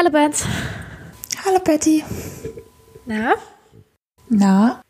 [0.00, 0.46] Hallo Benz.
[1.44, 2.02] Hallo Betty.
[3.04, 3.34] Na?
[4.30, 4.80] Na?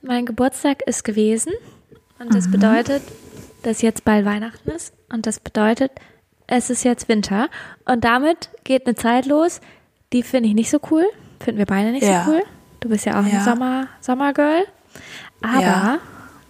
[0.00, 1.52] Mein Geburtstag ist gewesen
[2.20, 2.52] und das mhm.
[2.52, 3.02] bedeutet,
[3.64, 5.90] dass jetzt bald Weihnachten ist und das bedeutet,
[6.46, 7.48] es ist jetzt Winter
[7.84, 9.60] und damit geht eine Zeit los,
[10.12, 11.04] die finde ich nicht so cool.
[11.40, 12.24] Finden wir beide nicht ja.
[12.24, 12.42] so cool.
[12.78, 13.38] Du bist ja auch ja.
[13.38, 14.66] ein Sommer, Sommergirl.
[15.42, 15.98] Aber ja.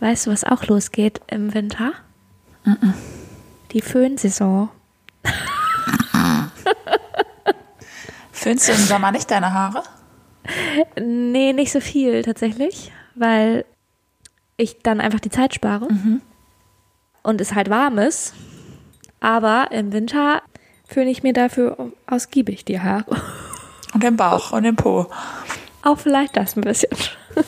[0.00, 1.94] weißt du, was auch losgeht im Winter?
[2.66, 2.92] Mhm.
[3.72, 4.68] Die Föhnsaison.
[8.44, 9.82] Föhnst du im Sommer nicht deine Haare?
[11.00, 13.64] Nee, nicht so viel tatsächlich, weil
[14.58, 16.20] ich dann einfach die Zeit spare mhm.
[17.22, 18.34] und es halt warm ist.
[19.20, 20.42] Aber im Winter
[20.86, 23.16] föhne ich mir dafür ausgiebig die Haare.
[23.94, 25.06] Und den Bauch und den Po.
[25.82, 26.90] Auch vielleicht das ein bisschen.
[27.34, 27.42] Na,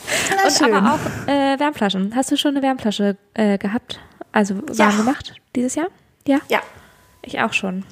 [0.44, 0.72] und schön.
[0.72, 2.16] aber auch äh, Wärmflaschen.
[2.16, 4.00] Hast du schon eine Wärmflasche äh, gehabt?
[4.32, 4.96] Also warm ja.
[4.96, 5.88] gemacht dieses Jahr?
[6.26, 6.38] Ja?
[6.48, 6.60] Ja.
[7.20, 7.84] Ich auch schon.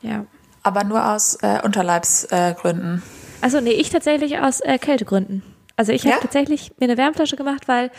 [0.00, 0.24] Ja.
[0.62, 2.98] Aber nur aus äh, Unterleibsgründen.
[2.98, 5.42] Äh, also nee, ich tatsächlich aus äh, Kältegründen.
[5.76, 6.20] Also ich habe ja?
[6.20, 7.90] tatsächlich mir eine Wärmflasche gemacht, weil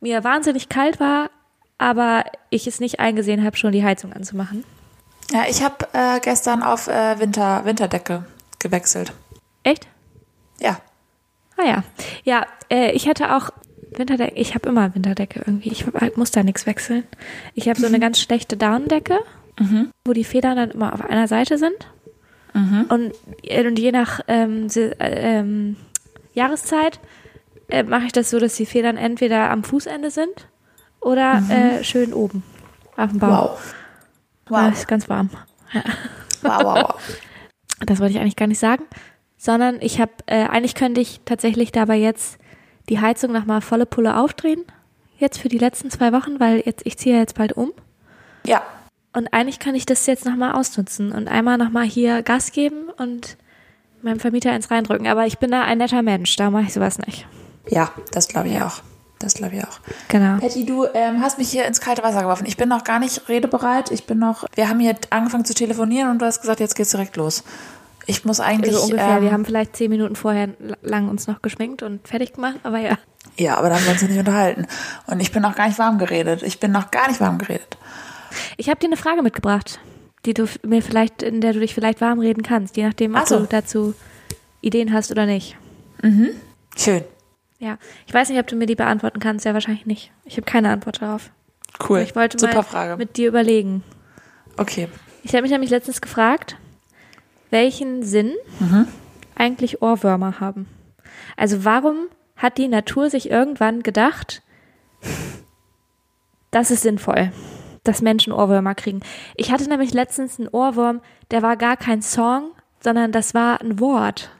[0.00, 1.30] mir wahnsinnig kalt war,
[1.78, 4.64] aber ich es nicht eingesehen habe, schon die Heizung anzumachen.
[5.32, 8.24] Ja, ich habe äh, gestern auf äh, Winter, Winterdecke
[8.58, 9.12] gewechselt.
[9.64, 9.88] Echt?
[10.60, 10.78] Ja.
[11.56, 11.84] Ah ja.
[12.24, 13.50] Ja, äh, ich hatte auch
[13.90, 14.34] Winterdecke.
[14.34, 15.70] Ich habe immer Winterdecke irgendwie.
[15.70, 15.84] Ich
[16.16, 17.04] muss da nichts wechseln.
[17.54, 18.02] Ich habe so eine mhm.
[18.02, 19.18] ganz schlechte Daunendecke,
[19.58, 19.90] mhm.
[20.04, 21.74] wo die Federn dann immer auf einer Seite sind.
[22.56, 22.86] Mhm.
[22.88, 23.12] Und,
[23.42, 25.76] äh, und je nach ähm, äh, ähm,
[26.32, 27.00] Jahreszeit
[27.68, 30.48] äh, mache ich das so, dass die Federn entweder am Fußende sind
[31.00, 31.50] oder mhm.
[31.50, 32.42] äh, schön oben
[32.96, 33.30] auf dem Baum.
[33.30, 33.74] Wow.
[34.48, 34.70] Wow.
[34.70, 35.30] Das ist ganz warm.
[35.72, 35.82] Ja.
[36.42, 37.16] Wow, wow.
[37.84, 38.84] Das wollte ich eigentlich gar nicht sagen,
[39.36, 42.38] sondern ich habe, äh, eigentlich könnte ich tatsächlich dabei jetzt
[42.88, 44.64] die Heizung nochmal volle Pulle aufdrehen.
[45.18, 47.72] Jetzt für die letzten zwei Wochen, weil jetzt, ich ziehe ja jetzt bald um.
[48.46, 48.62] Ja.
[49.16, 53.38] Und eigentlich kann ich das jetzt nochmal ausnutzen und einmal nochmal hier Gas geben und
[54.02, 55.06] meinem Vermieter ins reindrücken.
[55.06, 57.26] Aber ich bin da ein netter Mensch, da mache ich sowas nicht.
[57.66, 58.82] Ja, das glaube ich auch.
[59.18, 59.80] Das glaube ich auch.
[60.08, 60.38] Genau.
[60.38, 62.44] Patty, du ähm, hast mich hier ins kalte Wasser geworfen.
[62.44, 63.90] Ich bin noch gar nicht redebereit.
[63.90, 64.44] Ich bin noch.
[64.54, 67.42] Wir haben hier angefangen zu telefonieren und du hast gesagt, jetzt geht's direkt los.
[68.04, 68.74] Ich muss eigentlich.
[68.74, 69.16] Also ungefähr.
[69.16, 70.50] Ähm, wir haben vielleicht zehn Minuten vorher
[70.82, 72.98] lang uns noch geschminkt und fertig gemacht, aber ja.
[73.38, 74.66] Ja, aber da haben wir uns ja nicht unterhalten.
[75.06, 76.42] Und ich bin noch gar nicht warm geredet.
[76.42, 77.78] Ich bin noch gar nicht warm geredet.
[78.56, 79.80] Ich habe dir eine Frage mitgebracht,
[80.24, 83.26] die du mir vielleicht, in der du dich vielleicht warm reden kannst, je nachdem, ob
[83.26, 83.40] so.
[83.40, 83.94] du dazu
[84.60, 85.56] Ideen hast oder nicht.
[86.02, 86.30] Mhm.
[86.76, 87.04] Schön.
[87.58, 89.44] Ja, ich weiß nicht, ob du mir die beantworten kannst.
[89.44, 90.12] Ja, wahrscheinlich nicht.
[90.24, 91.30] Ich habe keine Antwort darauf.
[91.88, 92.00] Cool.
[92.00, 92.96] ich wollte Super mal Frage.
[92.96, 93.82] mit dir überlegen.
[94.56, 94.88] Okay.
[95.22, 96.56] Ich habe mich nämlich letztens gefragt,
[97.50, 98.88] welchen Sinn mhm.
[99.34, 100.66] eigentlich Ohrwürmer haben.
[101.36, 104.42] Also warum hat die Natur sich irgendwann gedacht,
[106.50, 107.32] das ist sinnvoll,
[107.88, 109.00] dass Menschen Ohrwürmer kriegen.
[109.34, 113.80] Ich hatte nämlich letztens einen Ohrwurm, der war gar kein Song, sondern das war ein
[113.80, 114.30] Wort.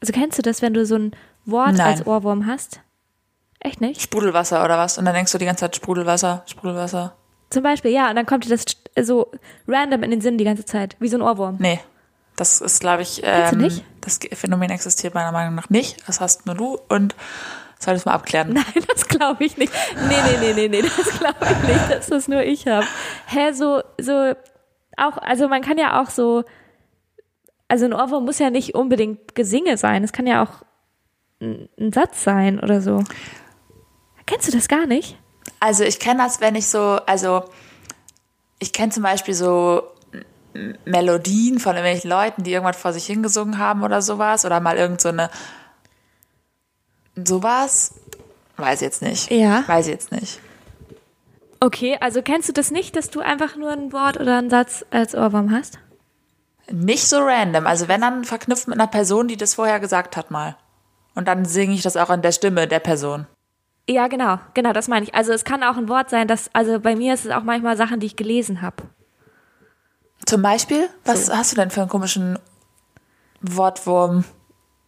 [0.00, 1.12] Also kennst du das, wenn du so ein
[1.44, 1.86] Wort Nein.
[1.86, 2.80] als Ohrwurm hast?
[3.60, 4.02] Echt nicht?
[4.02, 4.98] Sprudelwasser oder was?
[4.98, 7.16] Und dann denkst du die ganze Zeit Sprudelwasser, Sprudelwasser.
[7.50, 8.64] Zum Beispiel, ja, und dann kommt dir das
[9.06, 9.30] so
[9.66, 11.56] random in den Sinn die ganze Zeit, wie so ein Ohrwurm.
[11.58, 11.80] Nee,
[12.36, 13.70] das ist, glaube ich, ähm,
[14.00, 16.06] das Phänomen existiert meiner Meinung nach nicht.
[16.06, 17.14] Das hast nur du und
[17.78, 18.52] solltest mal abklären.
[18.52, 19.72] Nein, das glaube ich nicht.
[20.08, 22.86] Nee, nee, nee, nee, nee, das glaube ich nicht, dass das nur ich habe.
[23.26, 24.34] Hä, so, so,
[24.96, 26.44] auch, also man kann ja auch so,
[27.68, 30.04] also ein Ohrwurm muss ja nicht unbedingt Gesinge sein.
[30.04, 30.64] Es kann ja auch
[31.40, 33.04] ein Satz sein oder so.
[34.24, 35.18] Kennst du das gar nicht?
[35.60, 37.44] Also ich kenne das, wenn ich so, also
[38.58, 39.82] ich kenne zum Beispiel so
[40.84, 45.00] Melodien von irgendwelchen Leuten, die irgendwas vor sich hingesungen haben oder sowas oder mal irgend
[45.00, 45.30] so eine
[47.16, 47.94] sowas.
[48.56, 49.30] Weiß jetzt nicht.
[49.30, 49.64] Ja.
[49.66, 50.40] Weiß jetzt nicht.
[51.60, 54.84] Okay, also kennst du das nicht, dass du einfach nur ein Wort oder einen Satz
[54.90, 55.78] als Ohrwurm hast?
[56.70, 57.66] Nicht so random.
[57.66, 60.56] Also wenn dann verknüpft mit einer Person, die das vorher gesagt hat mal.
[61.14, 63.26] Und dann singe ich das auch an der Stimme der Person.
[63.88, 65.14] Ja, genau, genau, das meine ich.
[65.14, 67.76] Also es kann auch ein Wort sein, dass, also bei mir ist es auch manchmal
[67.76, 68.82] Sachen, die ich gelesen habe.
[70.26, 70.88] Zum Beispiel?
[71.04, 71.36] Was so.
[71.36, 72.38] hast du denn für einen komischen
[73.40, 74.24] Wortwurm?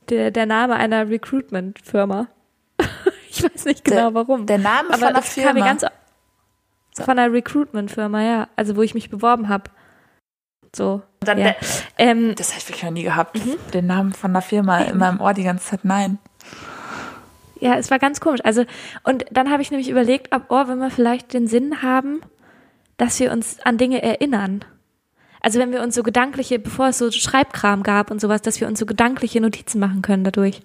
[0.08, 2.28] Der, der Name einer Recruitment-Firma.
[3.30, 4.46] ich weiß nicht genau der, warum.
[4.46, 5.48] Der Name Aber von einer Firma?
[5.48, 5.84] Kam mir ganz,
[6.94, 8.48] von einer Recruitment-Firma, ja.
[8.56, 9.70] Also wo ich mich beworben habe.
[10.74, 11.02] So.
[11.20, 11.54] Dann ja.
[11.96, 13.44] ähm, das habe ich wirklich noch nie gehabt.
[13.44, 13.56] Mhm.
[13.72, 15.84] Den Namen von einer Firma in meinem Ohr die ganze Zeit.
[15.84, 16.18] Nein.
[17.60, 18.40] Ja, es war ganz komisch.
[18.44, 18.64] Also,
[19.02, 22.20] und dann habe ich nämlich überlegt, ob Ohrwürmer vielleicht den Sinn haben,
[22.96, 24.64] dass wir uns an Dinge erinnern.
[25.48, 28.68] Also wenn wir uns so gedankliche, bevor es so Schreibkram gab und sowas, dass wir
[28.68, 30.60] uns so gedankliche Notizen machen können dadurch.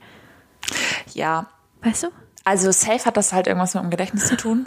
[1.13, 1.45] Ja.
[1.81, 2.07] Weißt du?
[2.43, 4.65] Also safe hat das halt irgendwas mit dem Gedächtnis zu tun.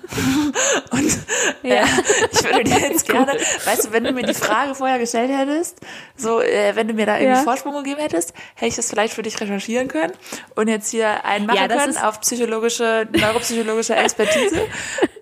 [0.90, 1.18] Und
[1.62, 1.84] äh,
[2.32, 3.32] ich würde dir jetzt gerne,
[3.66, 5.80] weißt du, wenn du mir die Frage vorher gestellt hättest,
[6.16, 7.42] so äh, wenn du mir da irgendwie Ja.
[7.42, 10.14] Vorsprung gegeben hättest, hätte ich das vielleicht für dich recherchieren können
[10.54, 14.56] und jetzt hier einen machen Ja, können auf psychologische, neuropsychologische Expertise.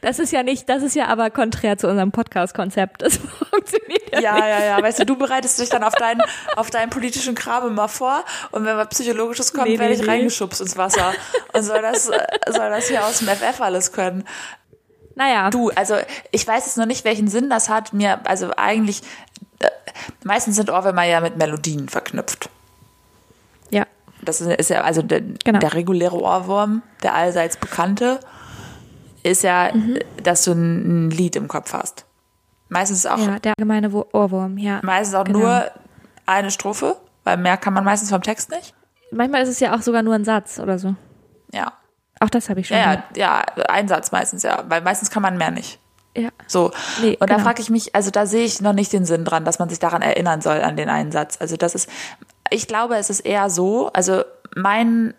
[0.00, 3.02] Das ist ja nicht, das ist ja aber konträr zu unserem Podcast-Konzept.
[3.02, 3.16] Das
[3.50, 4.44] funktioniert ja, Ja, nicht.
[4.44, 4.82] ja, ja.
[4.82, 6.22] Weißt du, du bereitest dich dann auf deinen,
[6.56, 10.06] auf deinen politischen Kram immer vor und wenn was Psychologisches kommt, Nee, werde nee, ich
[10.06, 10.12] nee.
[10.12, 11.12] reingeschubst ins Wasser
[11.52, 14.24] und soll das, soll das hier aus dem FF alles können.
[15.14, 15.96] Naja, Du, also
[16.30, 17.92] ich weiß jetzt noch nicht, welchen Sinn das hat.
[17.94, 19.00] Mir, also eigentlich,
[19.60, 19.68] äh,
[20.24, 22.50] meistens sind Ohrwürmer ja mit Melodien verknüpft.
[23.70, 23.84] ja.
[24.22, 25.58] Das ist, ist ja, also der, Genau.
[25.60, 28.18] der reguläre Ohrwurm, der allseits bekannte,
[29.30, 29.98] ist ja, Mhm.
[30.22, 32.04] dass du ein, Lied im Kopf hast.
[32.68, 34.80] Meistens ist auch, Ja, der allgemeine Ohrwurm, ja.
[34.82, 35.38] meistens auch Genau.
[35.40, 35.64] nur
[36.26, 38.74] eine Strophe, weil mehr kann man meistens vom Text nicht.
[39.12, 40.94] Manchmal ist es ja auch sogar nur ein Satz oder so.
[41.52, 41.72] Ja.
[42.18, 42.76] Auch das habe ich schon.
[42.76, 44.64] Ja, ja, ja, ein Satz meistens, ja.
[44.68, 45.78] Weil meistens kann man mehr nicht.
[46.16, 46.30] ja.
[46.48, 46.70] So.
[47.02, 47.44] Nee, und da genau.
[47.46, 49.78] frage ich mich, also da sehe ich noch nicht den Sinn dran, dass man sich
[49.78, 51.36] daran erinnern soll, an den einen Satz.
[51.40, 51.88] Also das ist,
[52.50, 54.22] ich glaube, es ist eher so, also
[54.56, 55.12] mein,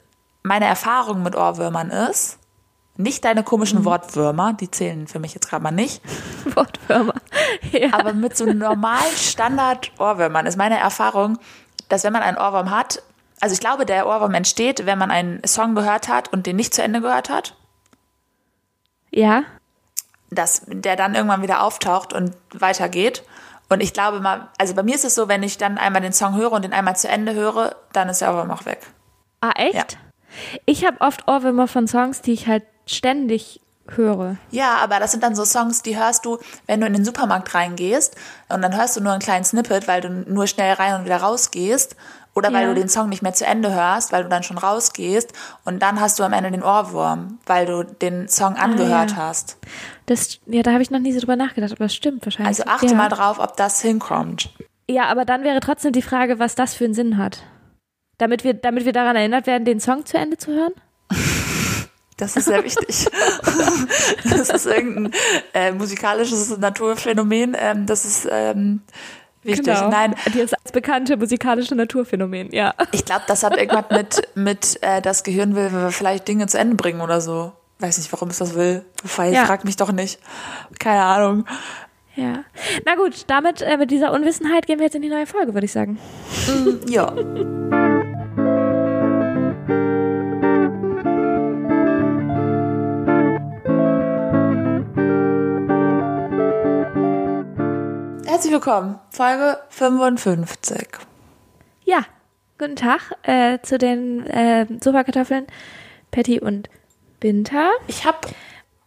[0.43, 2.39] meine Erfahrung mit Ohrwürmern ist,
[2.97, 3.45] nicht deine Mhm.
[3.45, 6.01] komischen Wortwürmer, die zählen für mich jetzt gerade mal nicht,
[6.55, 7.13] Wortwürmer.
[7.71, 7.89] Ja.
[7.93, 11.37] aber mit so normalen Standard-Ohrwürmern ist meine Erfahrung,
[11.89, 13.01] dass wenn man einen Ohrwurm hat,
[13.39, 16.73] also ich glaube, der Ohrwurm entsteht, wenn man einen Song gehört hat und den nicht
[16.73, 17.55] zu Ende gehört hat.
[19.11, 19.43] ja.
[20.29, 23.23] dass der dann irgendwann wieder auftaucht und weitergeht.
[23.69, 26.11] Und ich glaube mal, also bei mir ist es so, wenn ich dann einmal den
[26.11, 28.79] Song höre und den einmal zu Ende höre, dann ist der Ohrwurm auch weg.
[29.39, 29.73] Ah, echt?
[29.73, 29.85] Ja.
[30.65, 34.35] Ich habe oft Ohrwürmer von Songs, die ich halt ständig höre.
[34.51, 37.53] Ja, aber das sind dann so Songs, die hörst du, wenn du in den Supermarkt
[37.55, 38.15] reingehst
[38.49, 41.17] und dann hörst du nur einen kleinen Snippet, weil du nur schnell rein und wieder
[41.17, 41.95] rausgehst.
[42.35, 42.67] Oder weil Ja.
[42.67, 45.33] du den Song nicht mehr zu Ende hörst, weil du dann schon rausgehst
[45.65, 49.17] und dann hast du am Ende den Ohrwurm, weil du den Song angehört Ah, ja.
[49.17, 49.57] hast.
[50.05, 52.59] Das, ja, da habe ich noch nie so drüber nachgedacht, aber das stimmt wahrscheinlich.
[52.59, 52.93] Also achte ja.
[52.93, 54.49] mal drauf, ob das hinkommt.
[54.87, 57.41] Ja, aber dann wäre trotzdem die Frage, was das für einen Sinn hat.
[58.19, 60.73] Damit wir, damit wir daran erinnert werden, den Song zu Ende zu hören?
[62.17, 63.07] Das ist sehr wichtig.
[64.23, 65.13] das ist irgendein
[65.53, 67.55] äh, musikalisches Naturphänomen.
[67.57, 68.81] Ähm, das ist ähm,
[69.43, 69.65] wichtig.
[69.65, 69.89] Genau.
[69.89, 72.73] Nein, Das bekannte musikalische Naturphänomen, ja.
[72.91, 76.75] ich glaube, das hat irgendwas mit, mit äh, das Gehirn will vielleicht Dinge zu Ende
[76.75, 77.53] bringen oder so.
[77.79, 78.83] Weiß nicht, warum es das will.
[79.05, 79.45] Frag Ja.
[79.45, 80.19] frag mich doch nicht.
[80.79, 81.45] Keine Ahnung.
[82.15, 82.43] Ja.
[82.83, 85.65] Na gut, damit, äh, mit dieser Unwissenheit gehen wir jetzt in die neue Folge, würde
[85.65, 85.99] ich sagen.
[86.89, 87.13] Ja.
[98.47, 100.87] Herzlich willkommen, Folge 55.
[101.83, 102.05] Ja,
[102.57, 105.47] guten Tag äh, zu den äh, Superkartoffeln
[106.11, 106.69] Patty und
[107.19, 107.71] Binta.
[107.87, 108.19] Ich habe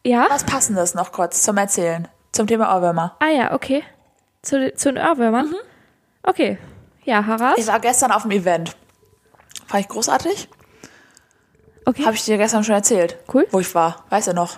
[0.02, 0.28] Ja?
[0.30, 3.16] was Passendes noch kurz zum Erzählen, zum Thema Ohrwürmer.
[3.18, 3.84] Ah ja, okay.
[4.40, 5.54] Zu, zu den Ohrwürmern?
[6.22, 6.56] Okay.
[7.04, 7.58] Ja, heraus.
[7.58, 8.74] Ich war gestern auf dem Event.
[9.66, 10.48] Fand ich großartig.
[11.84, 12.06] Okay.
[12.06, 13.18] Habe ich dir gestern schon erzählt.
[13.30, 13.46] Cool.
[13.50, 14.06] Wo ich war.
[14.08, 14.56] Weißt du noch?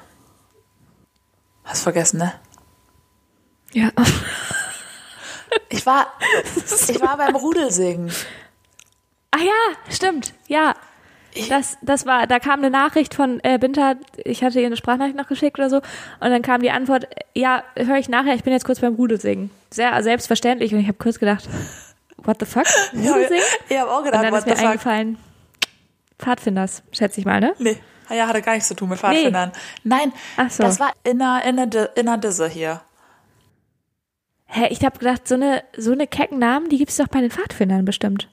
[1.65, 2.35] Hast vergessen, ne?
[3.73, 3.91] ja.
[5.69, 6.07] Ich war,
[6.89, 8.13] ich war beim Rudelsingen.
[9.31, 10.35] Ah ja, stimmt.
[10.47, 10.75] Ja.
[11.49, 15.17] Das, das war, da kam eine Nachricht von äh, Binta, ich hatte ihr eine Sprachnachricht
[15.17, 15.85] noch geschickt oder so, und
[16.31, 19.51] dann kam die Antwort, ja, höre ich nachher, ich bin jetzt kurz beim Rudelsingen.
[19.71, 21.49] Sehr selbstverständlich und ich habe kurz gedacht,
[22.19, 22.67] what the fuck?
[22.93, 23.43] Rudelsingen?
[23.71, 24.71] Ich habe auch Und gedacht, dann what ist mir the fuck.
[24.73, 25.19] eingefallen,
[26.19, 27.55] Pfadfinders, schätze ich mal, ne?
[27.59, 27.79] Nee,
[28.11, 29.53] ja, hatte gar nichts zu tun mit Pfadfindern.
[29.85, 30.63] Nein, Ach so.
[30.65, 32.83] das war in in einer Disse hier.
[34.55, 37.31] Hä, ich habe gedacht, so eine, so eine kecken Namen, die gibt's doch bei den
[37.31, 38.29] Pfadfindern bestimmt.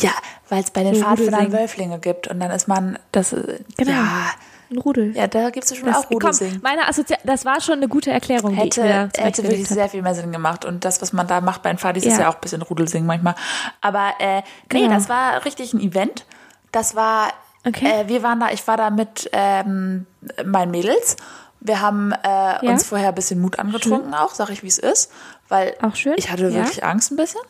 [0.00, 0.10] Ja,
[0.48, 1.52] weil es bei den So Pfadfindern.
[1.52, 3.92] Wölflinge gibt und dann ist man, das, äh, Genau.
[3.92, 4.30] ja,
[4.70, 5.16] Ein Rudel.
[5.16, 6.54] ja, da gibt es schon Das, auch Rudelsingen.
[6.54, 9.88] komm, meine Assozi das war schon eine gute Erklärung, die hätte, da hätte wirklich sehr
[9.88, 10.64] viel mehr Sinn gemacht.
[10.64, 12.24] Und das, was man da macht bei den Fadis, ist Ja.
[12.24, 13.34] ja auch ein bisschen Rudelsingen manchmal.
[13.80, 14.42] Aber äh, nee,
[14.80, 14.88] Genau.
[14.94, 16.26] das war richtig ein Event.
[16.72, 17.28] Das war,
[17.66, 17.86] Okay.
[18.02, 20.06] äh, wir waren da, ich war da mit ähm,
[20.44, 21.16] meinen Mädels.
[21.60, 25.10] Wir haben äh, uns vorher ein bisschen Mut angetrunken auch, sag ich, wie es ist.
[25.48, 26.54] Weil Auch schön, ich hatte ja.
[26.54, 27.40] wirklich Angst ein bisschen.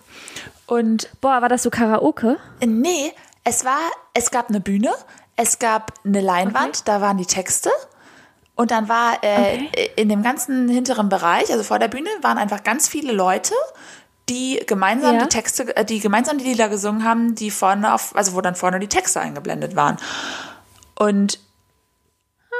[0.66, 2.38] Und Boah, war das so Karaoke?
[2.60, 3.12] äh, nee,
[3.44, 3.78] es war,
[4.14, 4.90] es gab eine Bühne,
[5.36, 7.70] es gab eine Leinwand, da waren die Texte.
[8.56, 9.90] Und dann war äh, Okay.
[9.96, 13.52] in dem ganzen hinteren Bereich, also vor der Bühne, waren einfach ganz viele Leute,
[14.28, 15.22] die gemeinsam Ja.
[15.22, 18.54] die Texte, äh, die gemeinsam die Lieder gesungen haben, die vorne auf, also wo dann
[18.54, 19.96] vorne die Texte eingeblendet waren.
[20.98, 21.40] Und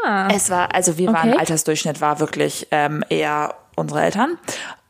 [0.05, 0.29] Ah.
[0.35, 1.39] es war, also wir waren, Okay.
[1.39, 4.37] Altersdurchschnitt war wirklich ähm, eher unsere Eltern.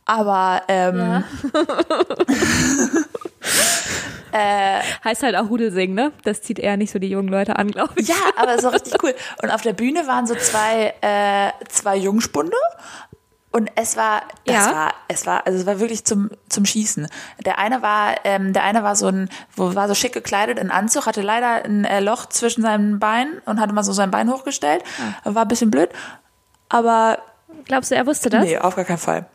[0.06, 1.25] Aber ähm,
[4.32, 6.11] Äh, heißt halt auch Rudelsingen, ne?
[6.25, 8.08] Das zieht eher nicht so die jungen Leute an, glaube ich.
[8.08, 9.14] Ja, aber auch richtig cool.
[9.40, 12.56] Und auf der Bühne waren so zwei, äh, zwei Jungspunde.
[13.52, 14.73] Und es war, das Ja.
[14.75, 17.06] war, es war, also es war wirklich zum, zum Schießen.
[17.46, 20.73] Der eine war, ähm, der eine war so ein, wo war so schick gekleidet in
[20.73, 24.28] Anzug, hatte leider ein äh, Loch zwischen seinen Beinen und hatte mal so sein Bein
[24.32, 24.82] hochgestellt.
[25.23, 25.90] War ein bisschen blöd.
[26.68, 27.18] Aber
[27.66, 28.42] Glaubst du, er wusste das?
[28.42, 29.26] nee, auf gar keinen Fall.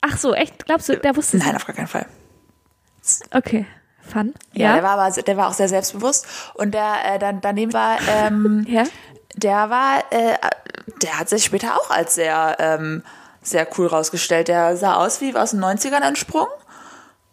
[0.00, 0.64] Ach so, echt?
[0.66, 1.44] Glaubst du, der wusste es?
[1.44, 2.06] Nein, auf gar keinen Fall.
[3.32, 3.66] Okay.
[4.02, 4.32] Fun.
[4.52, 4.74] Ja, Ja.
[4.74, 6.26] der war aber, der war auch sehr selbstbewusst.
[6.54, 8.84] Und der äh, dann daneben war, ähm, Ja?
[9.36, 10.36] der war, äh,
[11.02, 13.02] der hat sich später auch als sehr, ähm,
[13.42, 14.48] sehr cool rausgestellt.
[14.48, 16.48] Der sah aus wie aus den 90ern entsprungen.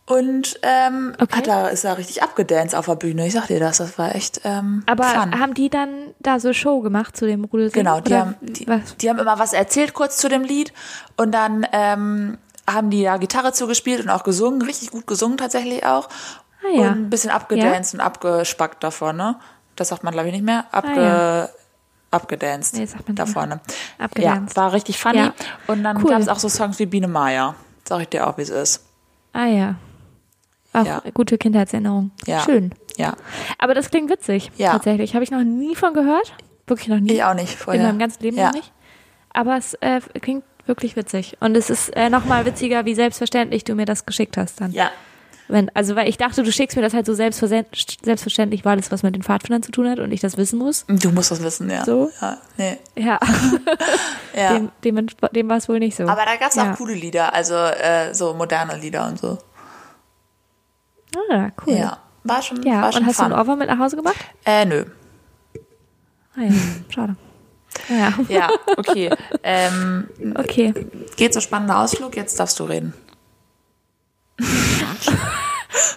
[0.07, 1.37] Und ähm, Okay.
[1.37, 3.25] hat da, ist da richtig abgedanced auf der Bühne.
[3.25, 5.39] Ich sag dir das, das war echt ähm, Aber fun.
[5.39, 7.85] haben die dann da so Show gemacht zu dem Rudelsingen?
[7.85, 8.67] Genau, die haben, die,
[9.01, 10.73] die haben immer was erzählt kurz zu dem Lied
[11.17, 12.37] und dann ähm,
[12.69, 16.09] haben die da Gitarre zugespielt und auch gesungen, richtig gut gesungen tatsächlich auch.
[16.63, 16.81] Ah, ja.
[16.91, 19.35] Und ein bisschen abgedanced und abgespackt davon, ne?
[19.75, 20.65] Das sagt man, glaube ich, nicht mehr.
[20.71, 21.49] Abge, Ah,
[22.11, 23.59] Abgedanced Nee, sagt man da vorne.
[23.97, 24.55] Abgedanced.
[24.55, 25.17] Ja, war richtig funny.
[25.17, 25.33] Ja.
[25.67, 26.11] Und dann Cool.
[26.11, 27.55] gab es auch so Songs wie Biene Maya.
[27.87, 28.85] Sag ich dir auch, wie es ist.
[29.33, 29.75] Ah ja.
[30.71, 31.01] Auch Ja.
[31.13, 32.11] gute Kindheitserinnerung.
[32.25, 32.39] Ja.
[32.41, 32.73] Schön.
[32.97, 33.15] Ja.
[33.59, 34.49] Aber das klingt witzig.
[34.55, 34.71] Ja.
[34.71, 35.13] Tatsächlich.
[35.13, 36.33] Habe ich noch nie von gehört.
[36.67, 37.13] Wirklich noch nie.
[37.13, 37.83] Ich auch nicht In vorher.
[37.83, 38.47] meinem ganzen Leben ja.
[38.47, 38.71] noch nicht.
[39.33, 41.37] Aber es äh, klingt wirklich witzig.
[41.39, 44.71] Und es ist äh, nochmal witziger, wie selbstverständlich du mir das geschickt hast dann.
[44.71, 44.91] Ja.
[45.47, 49.03] Wenn, also, weil ich dachte, du schickst mir das halt so selbstverständlich, weil es was
[49.03, 50.85] mit den Pfadfindern zu tun hat und ich das wissen muss.
[50.87, 51.85] Du musst das wissen, ja.
[51.85, 52.09] So?
[52.19, 52.77] Ja, nee.
[52.95, 53.19] Ja,
[54.35, 54.57] ja.
[54.57, 56.07] dem, dem, dem war es wohl nicht so.
[56.07, 56.71] Aber da gab es ja.
[56.73, 59.37] auch coole Lieder, also äh, so moderne Lieder und so.
[61.31, 61.73] Ah, cool.
[61.73, 61.99] Ja.
[62.23, 63.29] War schon, Ja, war schon und hast fun.
[63.29, 64.17] du einen Ohrwurm mit nach Hause gebracht?
[64.45, 64.85] Äh, nö.
[66.35, 66.51] Ah ja,
[66.89, 67.15] schade.
[67.89, 69.09] Ja, Ja, okay.
[69.43, 70.73] ähm, okay.
[71.17, 72.93] geht so spannender Ausflug, jetzt darfst du reden.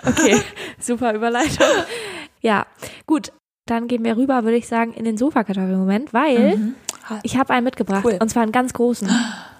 [0.07, 0.41] Okay,
[0.81, 1.67] super Überleitung.
[2.41, 2.67] Ja,
[3.07, 3.33] gut.
[3.67, 6.73] Dann gehen wir rüber, würde ich sagen, in den Sofakartoffelmoment, weil
[7.23, 8.03] ich habe einen mitgebracht.
[8.05, 8.17] Cool.
[8.21, 9.09] Und zwar einen ganz großen.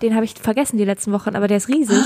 [0.01, 2.03] Den habe ich vergessen die letzten Wochen, aber der ist riesig.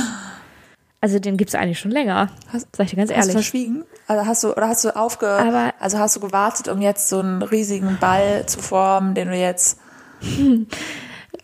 [1.00, 2.30] Also den gibt's eigentlich schon länger.
[2.52, 3.32] Hast- Sag ich dir ganz Hast du ehrlich.
[3.34, 3.84] verschwiegen?
[4.08, 7.20] Also hast du, oder hast du aufge, Aber- also hast du gewartet, um jetzt so
[7.20, 9.78] einen riesigen Ball zu formen, den du jetzt,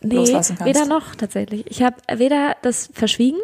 [0.00, 0.68] Nee, loslassen kannst.
[0.74, 1.64] weder noch tatsächlich.
[1.66, 3.38] Ich habe weder das verschwiegen,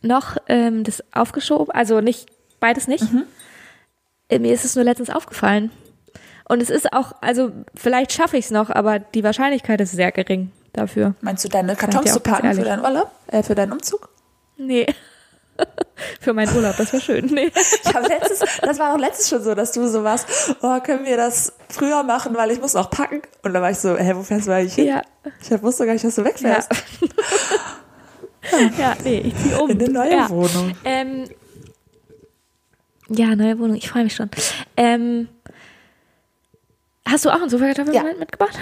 [0.00, 1.70] noch ähm, das aufgeschoben.
[1.74, 2.30] Also nicht,
[2.60, 3.12] beides nicht.
[3.12, 3.24] Mhm.
[4.28, 5.70] Äh, Mir ist es nur letztens aufgefallen.
[6.48, 10.12] Und es ist auch, also vielleicht schaffe ich es noch, aber die Wahrscheinlichkeit ist sehr
[10.12, 11.14] gering dafür.
[11.20, 14.08] meinst du deine Kartons zu packen für deinen Urlaub, äh, für deinen Umzug?
[14.56, 14.86] Nee.
[16.20, 17.26] Für meinen Urlaub, das wäre schön.
[17.26, 17.50] Nee.
[17.84, 20.26] Ich habe letztens, das war auch letztens schon so, dass du so warst,
[20.62, 23.22] oh, können wir das früher machen, weil ich muss noch packen.
[23.42, 24.86] Und dann war ich so, hä, wo fährst du eigentlich hin?
[24.86, 25.02] Ja.
[25.40, 26.26] Ich wusste gar nicht, dass du Ja.
[26.28, 26.70] wegfährst.
[28.78, 29.70] ja, nee, ich ziehe um.
[29.70, 30.30] In eine neue ja.
[30.30, 30.72] Wohnung.
[30.84, 31.24] Ähm,
[33.08, 34.30] ja, neue Wohnung, ich freue mich schon.
[34.76, 35.28] Ähm,
[37.06, 38.18] hast du auch einen Sofakartoffelmoment Ja.
[38.18, 38.58] mitgebracht?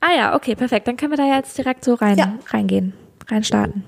[0.00, 0.86] Ah ja, okay, perfekt.
[0.86, 2.34] Dann können wir da jetzt direkt so rein, Ja.
[2.50, 2.92] reingehen,
[3.28, 3.84] reinstarten.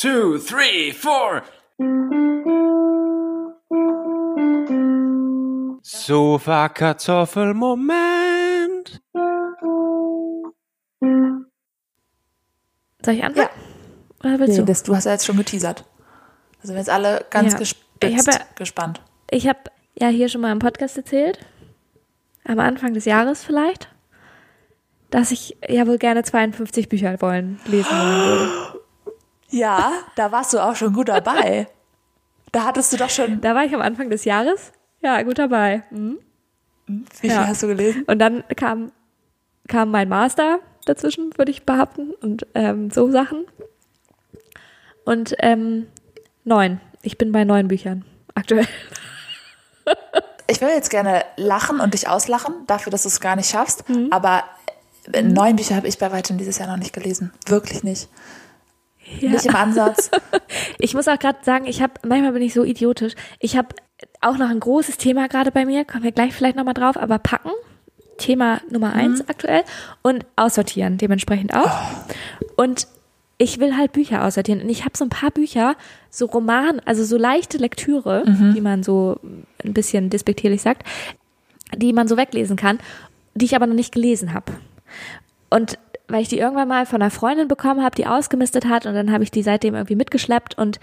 [0.00, 1.42] Two, three, four.
[5.82, 9.00] Sofa Kartoffelmoment.
[13.04, 13.36] Soll ich anfangen?
[13.36, 13.50] Ja.
[14.24, 14.64] Oder willst Nee, du?
[14.64, 15.84] das, du hast ja jetzt schon geteasert.
[16.60, 17.58] Also wir sind jetzt alle ganz Ja.
[17.58, 19.00] gespitzt, Ich hab ja- gespannt.
[19.30, 19.60] Ich habe
[19.98, 21.38] ja hier schon mal im Podcast erzählt,
[22.44, 23.88] am Anfang des Jahres vielleicht,
[25.10, 28.74] dass ich ja wohl gerne 52 Bücher wollen, lesen wollen würde.
[29.50, 31.68] Ja, da warst du auch schon gut dabei.
[32.52, 33.40] Da hattest du doch schon.
[33.40, 35.82] Da war ich am Anfang des Jahres, ja, gut dabei.
[35.90, 36.18] Mhm.
[36.86, 37.46] Wie viel Ja.
[37.46, 38.04] hast du gelesen?
[38.06, 38.92] Und dann kam,
[39.68, 43.44] kam mein Master dazwischen, würde ich behaupten, und ähm, so Sachen.
[45.04, 45.86] Und ähm,
[46.44, 46.80] neun.
[47.02, 48.66] Ich bin bei neun Büchern aktuell.
[50.50, 53.86] Ich will jetzt gerne lachen und dich auslachen, dafür, dass du es gar nicht schaffst.
[53.86, 54.08] Mhm.
[54.10, 54.44] Aber
[55.12, 57.32] äh, neun Bücher habe ich bei weitem dieses Jahr noch nicht gelesen.
[57.46, 58.08] Wirklich nicht.
[59.20, 59.30] Ja.
[59.30, 60.10] Nicht im Ansatz.
[60.78, 63.14] Ich muss auch gerade sagen, ich habe, manchmal bin ich so idiotisch.
[63.40, 63.68] Ich habe
[64.20, 67.18] auch noch ein großes Thema gerade bei mir, kommen wir gleich vielleicht nochmal drauf, aber
[67.18, 67.50] packen,
[68.16, 69.64] Thema Nummer eins aktuell
[70.02, 71.70] und aussortieren dementsprechend auch.
[72.56, 72.86] Und
[73.38, 74.62] ich will halt Bücher aussortieren.
[74.62, 75.76] Und ich habe so ein paar Bücher,
[76.10, 79.20] so Roman, also so leichte Lektüre, wie man so
[79.64, 80.86] ein bisschen despektierlich sagt,
[81.76, 82.78] die man so weglesen kann,
[83.34, 84.52] die ich aber noch nicht gelesen habe.
[85.50, 88.94] Und weil ich die irgendwann mal von einer Freundin bekommen habe, die ausgemistet hat und
[88.94, 90.80] dann habe ich die seitdem irgendwie mitgeschleppt und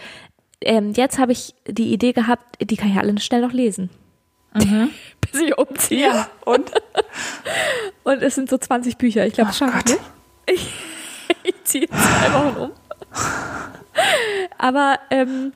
[0.62, 3.90] ähm, jetzt habe ich die Idee gehabt, die kann ich alle schnell noch lesen.
[4.56, 6.08] Bis ich umziehe.
[6.08, 6.28] ja.
[6.46, 6.72] Und?
[8.04, 9.26] Und es sind so 20 Bücher.
[9.28, 10.02] Ich glaube, das schaffe ich nicht.
[10.48, 10.74] Ich,
[11.44, 12.72] ich ziehe zwei Wochen um.
[14.58, 15.54] Aber ähm,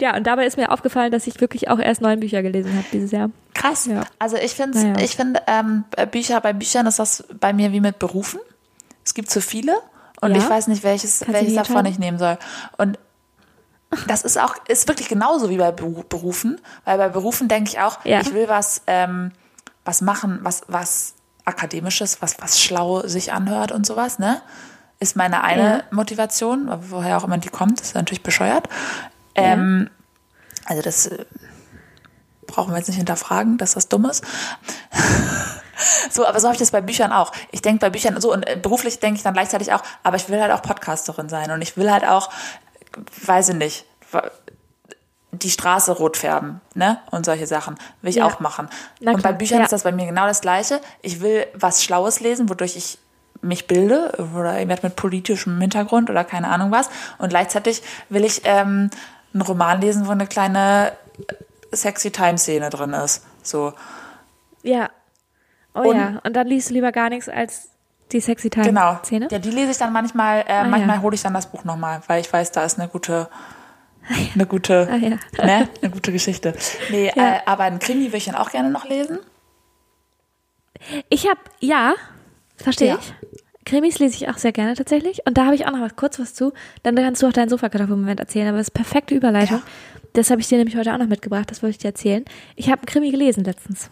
[0.00, 2.86] Ja, und dabei ist mir aufgefallen, dass ich wirklich auch erst neun Bücher gelesen habe
[2.92, 3.30] dieses Jahr.
[3.54, 3.86] Krass.
[3.86, 4.04] Ja.
[4.18, 5.04] Also ich finde, Naja.
[5.04, 8.40] ich finde ähm, Bücher bei Büchern ist das bei mir wie mit Berufen.
[9.04, 9.76] Es gibt zu viele
[10.20, 10.38] und Ja.
[10.38, 11.92] ich weiß nicht, welches, Kannst welches davon entscheiden?
[11.92, 12.38] ich nehmen soll.
[12.78, 12.98] Und
[14.06, 17.80] das ist auch, ist wirklich genauso wie bei Beru- Berufen, weil bei Berufen denke ich
[17.80, 18.20] auch, Ja.
[18.20, 19.32] ich will was, ähm,
[19.84, 24.40] was machen, was, was akademisches, was, was schlau sich anhört und sowas, ne?
[25.00, 25.82] Ist meine eine Ja.
[25.90, 28.68] Motivation, woher auch immer die kommt, ist natürlich bescheuert.
[29.34, 29.90] Ähm,
[30.64, 31.24] also das äh,
[32.52, 34.24] brauchen wir jetzt nicht hinterfragen, dass das dumm ist.
[36.10, 37.32] so, aber so habe ich das bei Büchern auch.
[37.50, 40.28] Ich denke bei Büchern so und äh, beruflich denke ich dann gleichzeitig auch, aber ich
[40.28, 42.30] will halt auch Podcasterin sein und ich will halt auch,
[43.24, 43.84] weiß ich nicht,
[45.32, 46.98] die Straße rot färben, ne?
[47.10, 48.26] Und solche Sachen will ich Ja.
[48.26, 48.68] auch machen.
[49.00, 49.64] Und bei Büchern ja.
[49.64, 50.80] ist das bei mir genau das Gleiche.
[51.00, 52.98] Ich will was Schlaues lesen, wodurch ich
[53.40, 56.90] mich bilde oder jemand mit politischem Hintergrund oder keine Ahnung was.
[57.18, 58.90] Und gleichzeitig will ich ähm,
[59.32, 60.92] einen Roman lesen, wo eine kleine
[61.72, 63.24] sexy Time-Szene drin ist.
[63.42, 63.72] So,
[64.62, 64.90] Ja.
[65.74, 66.20] Oh Und- ja.
[66.24, 67.68] Und dann liest du lieber gar nichts als
[68.12, 69.00] die sexy time genau.
[69.30, 71.02] Ja, die lese ich dann manchmal, äh, Ah, manchmal ja.
[71.02, 73.30] hole ich dann das Buch nochmal, weil ich weiß, da ist eine gute,
[74.34, 75.16] eine gute, Ah, ja.
[75.44, 76.54] ne, eine gute Geschichte.
[76.90, 77.36] Nee, Ja.
[77.36, 79.18] äh, aber ein Krimi würde ich dann auch gerne noch lesen.
[81.08, 81.94] Ich habe, ja,
[82.56, 83.14] verstehe ich.
[83.64, 85.24] Krimis lese ich auch sehr gerne tatsächlich.
[85.26, 86.52] Und da habe ich auch noch was, kurz was zu.
[86.82, 88.48] Dann kannst du auch deinen Sofakartoffelmoment erzählen.
[88.48, 89.62] Aber das ist perfekte Überleitung.
[90.14, 91.50] Das habe ich dir nämlich heute auch noch mitgebracht.
[91.50, 92.24] Das wollte ich dir erzählen.
[92.56, 93.88] Ich habe einen Krimi gelesen letztens.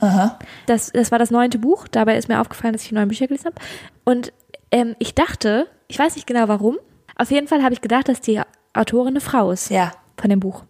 [0.67, 1.89] Das, das war das neunte Buch.
[1.89, 3.57] Dabei ist mir aufgefallen, dass ich neun Bücher gelesen habe.
[4.05, 4.33] Und
[4.71, 6.79] ähm, ich dachte, ich weiß nicht genau warum.
[7.17, 8.41] Auf jeden Fall habe ich gedacht, dass die
[8.75, 9.93] Autorin eine Frau ist Ja.
[10.21, 10.63] von dem Buch.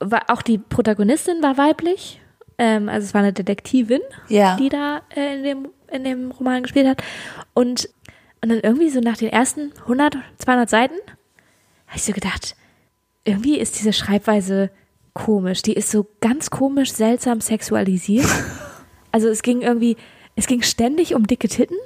[0.00, 2.20] War, auch die Protagonistin war weiblich.
[2.58, 4.56] Ähm, also es war eine Detektivin, Ja.
[4.56, 7.02] die da äh, in, dem, in dem Roman gespielt hat.
[7.54, 7.88] Und,
[8.42, 10.94] und dann irgendwie so nach den ersten 100, 200 Seiten
[11.88, 12.54] habe ich so gedacht,
[13.28, 14.70] irgendwie ist diese Schreibweise
[15.12, 15.62] komisch.
[15.62, 18.26] Die ist so ganz komisch, seltsam sexualisiert.
[19.10, 19.96] Also es ging irgendwie,
[20.36, 21.78] es ging ständig um dicke Titten.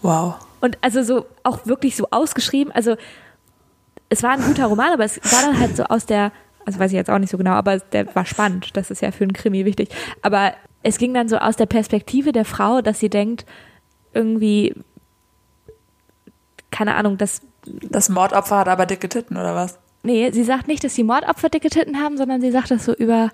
[0.00, 0.36] Wow.
[0.62, 2.72] Und also so auch wirklich so ausgeschrieben.
[2.72, 2.96] Also
[4.08, 6.32] es war ein guter Roman, aber es war dann halt so aus der,
[6.64, 8.74] also weiß ich jetzt auch nicht so genau, aber der war spannend.
[8.74, 9.90] Das ist ja für einen Krimi wichtig.
[10.22, 13.44] Aber es ging dann so aus der Perspektive der Frau, dass sie denkt,
[14.14, 14.74] irgendwie,
[16.70, 19.78] keine Ahnung, dass, Das Mordopfer hat aber dicke Titten, oder was?
[20.02, 22.94] Nee, sie sagt nicht, dass die Mordopfer dicke Titten haben, sondern sie sagt das so
[22.94, 23.30] über,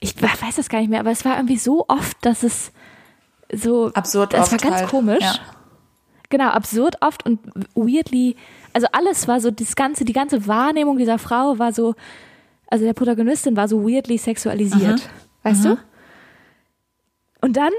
[0.00, 2.72] ich weiß das gar nicht mehr, aber es war irgendwie so oft, dass es
[3.52, 4.88] so, Absurd es war ganz halt.
[4.88, 5.22] komisch.
[5.22, 5.34] Ja.
[6.30, 7.38] Genau, absurd oft und
[7.74, 8.36] weirdly,
[8.72, 11.94] also alles war so, das ganze, die ganze Wahrnehmung dieser Frau war so,
[12.68, 15.08] also der Protagonistin war so weirdly sexualisiert,
[15.42, 15.78] weißt du?
[17.40, 17.72] Und dann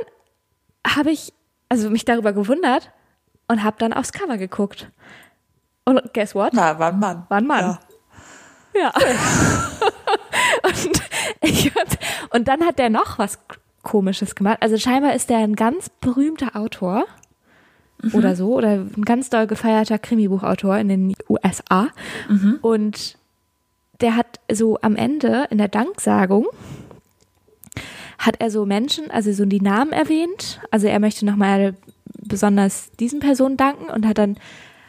[0.87, 1.33] habe ich,
[1.67, 2.91] also mich darüber gewundert
[3.47, 4.89] und habe dann aufs Cover geguckt.
[5.85, 6.51] Und guess what?
[6.53, 7.25] Na, war ein Mann.
[7.29, 7.61] War ein Mann.
[7.61, 7.79] Ja.
[8.81, 8.93] Ja.
[10.63, 11.01] und,
[11.41, 11.71] ich,
[12.31, 13.39] und dann hat der noch was
[13.83, 14.57] Komisches gemacht.
[14.61, 17.05] Also scheinbar ist der ein ganz berühmter Autor
[18.13, 21.87] oder so oder ein ganz doll gefeierter Krimibuchautor in den USA.
[22.61, 23.17] Und
[24.01, 26.47] der hat so am Ende in der Danksagung
[28.17, 30.59] hat er so Menschen, also so die Namen erwähnt.
[30.71, 31.75] Also er möchte nochmal
[32.21, 34.37] besonders diesen Personen danken und hat dann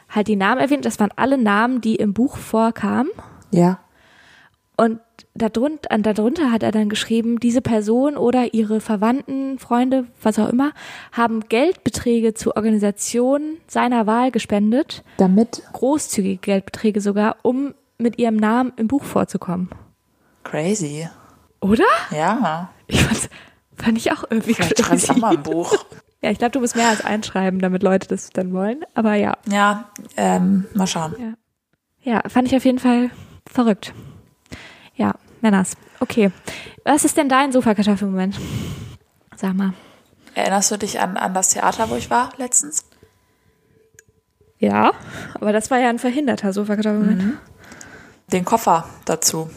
[0.08, 0.84] halt die Namen erwähnt.
[0.84, 3.10] Das waren alle Namen, die im Buch vorkamen.
[3.50, 3.80] Ja.
[4.76, 5.00] Und
[5.34, 10.72] darunter, darunter hat er dann geschrieben, diese Person oder ihre Verwandten, Freunde, was auch immer,
[11.12, 15.62] haben Geldbeträge zu Organisationen seiner Wahl gespendet, Damit.
[15.72, 19.70] großzügige Geldbeträge sogar, um mit ihrem Namen im Buch vorzukommen.
[20.44, 21.08] Crazy.
[21.60, 21.84] Oder?
[22.10, 22.70] Ja.
[22.86, 23.30] Ich fand's,
[23.74, 25.20] fand ich auch irgendwie Vielleicht schreibe ich auch crazy.
[25.20, 25.74] mal ein Buch.
[26.22, 28.84] Ja, ich glaube, du musst mehr als einschreiben, damit Leute das dann wollen.
[28.94, 31.36] Aber ja, Ja, ähm, mal schauen.
[32.02, 33.10] ja, fand ich auf jeden Fall
[33.50, 33.92] verrückt.
[34.94, 35.76] Ja, Männers.
[36.00, 36.30] Okay.
[36.84, 38.38] Was ist denn dein Sofakartoffelmoment?
[39.36, 39.74] Sag mal.
[40.34, 42.84] Erinnerst du dich an, an das Theater, wo ich war letztens?
[44.58, 44.92] Ja,
[45.34, 47.38] aber das war ja ein verhinderter Sofakartoffelmoment.
[48.32, 49.50] Den Koffer dazu.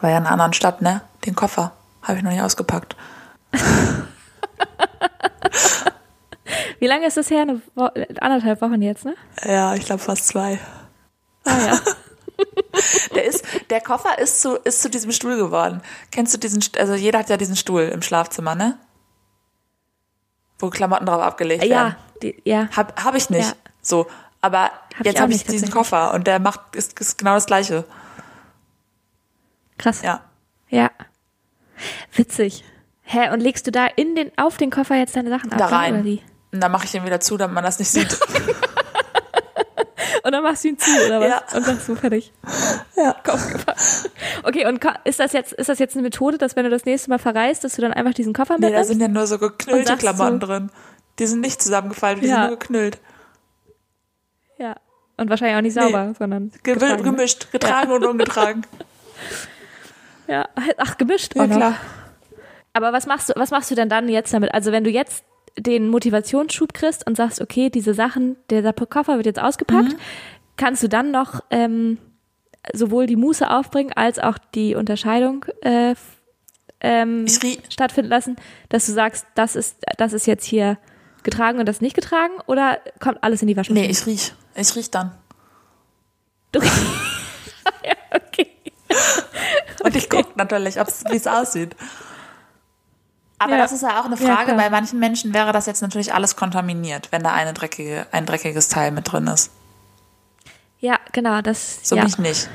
[0.00, 1.02] War ja in einer anderen Stadt, ne?
[1.26, 1.72] Den Koffer.
[2.02, 2.96] Habe ich noch nicht ausgepackt.
[6.78, 7.42] Wie lange ist das her?
[7.42, 7.84] Eine Wo
[8.20, 9.14] anderthalb Wochen jetzt, ne?
[9.44, 10.58] Ja, ich glaube fast zwei.
[11.44, 11.80] Ah ja.
[13.14, 15.80] Der ist, der Koffer ist zu, ist zu diesem Stuhl geworden.
[16.10, 18.78] Kennst du diesen, also jeder hat ja diesen Stuhl im Schlafzimmer, ne?
[20.58, 21.72] Wo Klamotten drauf abgelegt werden.
[21.72, 22.68] ja, die, ja.
[22.76, 23.48] Hab, hab ich nicht.
[23.48, 23.54] Ja.
[23.80, 24.06] So.
[24.42, 25.70] Aber Hab ich jetzt habe ich nicht, diesen.
[25.70, 27.84] Koffer und der macht, ist, ist genau das Gleiche.
[29.78, 30.02] Krass.
[30.02, 30.20] Ja.
[30.68, 30.90] Ja.
[32.14, 32.64] Witzig.
[33.02, 35.58] Hä, und legst du da in den, auf den Koffer jetzt deine Sachen ab?
[35.58, 35.94] Da dann, rein.
[35.94, 36.22] Oder wie?
[36.56, 38.18] Und dann mache ich den wieder zu, damit man das nicht sieht.
[40.22, 41.28] Und dann machst du ihn zu, oder was?
[41.28, 41.42] Ja.
[41.56, 42.32] Und sagst du fertig.
[42.96, 43.14] Ja.
[43.22, 44.06] Kopf.
[44.42, 47.10] Okay, und ist das jetzt, ist das jetzt eine Methode, dass wenn du das nächste
[47.10, 48.88] Mal verreist, dass du dann einfach diesen Koffer Nee, da mitnimmst?
[48.88, 50.70] sind ja nur so geknüllte Klamotten drin.
[51.20, 52.34] Die sind nicht zusammengefaltet, die Ja.
[52.40, 52.98] sind nur geknüllt.
[54.58, 54.74] ja.
[55.16, 58.62] Und wahrscheinlich auch nicht sauber, sondern Ge getragen, gemischt, getragen und ungetragen.
[60.28, 61.36] Ja, ach, gemischt.
[61.36, 61.56] Ja, noch.
[61.56, 61.74] klar.
[62.72, 64.52] Aber was machst du, was machst du denn dann jetzt damit?
[64.52, 65.22] Also wenn du jetzt
[65.58, 69.98] den Motivationsschub kriegst und sagst, okay, diese Sachen, der Koffer wird jetzt ausgepackt, Mhm.
[70.56, 71.98] kannst du dann noch ähm,
[72.72, 75.94] sowohl die Muße aufbringen als auch die Unterscheidung äh,
[76.80, 77.26] ähm,
[77.70, 78.36] stattfinden lassen,
[78.68, 80.78] dass du sagst, das ist, das ist jetzt hier
[81.22, 83.86] getragen und das nicht getragen oder kommt alles in die Waschmaschine?
[83.86, 84.34] Nee, ich riech.
[84.54, 85.12] Ich riech dann.
[86.52, 86.60] Du,
[87.84, 88.48] ja, okay.
[89.82, 91.74] Und ich gucke natürlich, wie es aussieht.
[93.38, 93.58] Aber Ja.
[93.58, 94.52] das ist ja auch eine Ja, Frage.
[94.52, 94.56] klar.
[94.56, 98.68] Bei manchen Menschen wäre das jetzt natürlich alles kontaminiert, wenn da eine dreckige, ein dreckiges
[98.68, 99.50] Teil mit drin ist.
[100.78, 102.02] Ja, genau, das So ja.
[102.02, 102.48] bin ich nicht.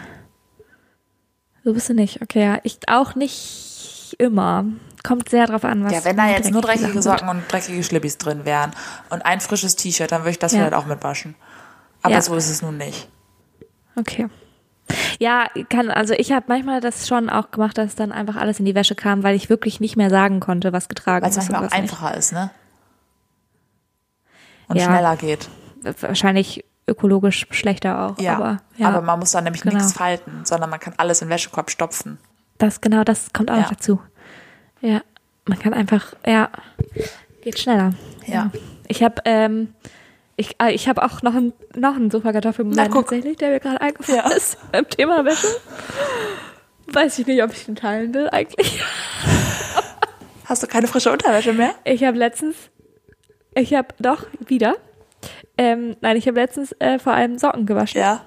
[1.64, 2.60] So bist du nicht, okay, ja.
[2.64, 4.66] Ich auch nicht immer.
[5.04, 5.92] Kommt sehr drauf an, was.
[5.94, 8.72] Ja, wenn da jetzt nur dreckige Socken und dreckige Schlippis drin wären
[9.10, 10.60] und ein frisches T-Shirt, dann würde ich das Ja.
[10.60, 11.36] vielleicht auch mitwaschen.
[12.04, 12.22] Aber Ja.
[12.22, 13.08] so ist es nun nicht.
[13.96, 14.28] Okay.
[15.20, 18.66] Ja, kann, also ich habe manchmal das schon auch gemacht, dass dann einfach alles in
[18.66, 21.60] die Wäsche kam, weil ich wirklich nicht mehr sagen konnte, was getragen Weil es manchmal
[21.62, 21.82] auch was nicht.
[21.82, 22.50] einfacher ist, ne?
[24.68, 24.86] Und Ja.
[24.86, 25.50] schneller geht.
[26.00, 28.20] Wahrscheinlich ökologisch schlechter auch.
[28.20, 28.36] Ja.
[28.36, 29.76] Aber, ja, aber man muss dann nämlich Genau.
[29.76, 32.18] nichts falten, sondern man kann alles in den Wäschekorb stopfen.
[32.58, 33.62] das genau, das kommt auch Ja.
[33.62, 34.00] noch dazu.
[34.82, 35.02] Ja,
[35.48, 36.50] man kann einfach, ja,
[37.42, 37.94] geht schneller.
[38.28, 38.52] Ja.
[38.88, 39.74] Ich habe ähm,
[40.42, 42.10] ich, äh, ich habe auch noch einen noch einen
[42.92, 43.04] guck.
[43.08, 44.30] tatsächlich, der mir gerade eingefallen Ja.
[44.36, 45.48] ist beim Thema Wäsche.
[46.88, 48.84] Weiß ich nicht, ob ich den teilen will eigentlich.
[50.46, 51.74] Hast du keine frische Unterwäsche mehr?
[51.86, 52.56] Ich habe letztens,
[53.56, 54.76] ich habe doch wieder,
[55.58, 58.22] ähm, nein, ich habe letztens äh, vor allem Socken gewaschen Ja.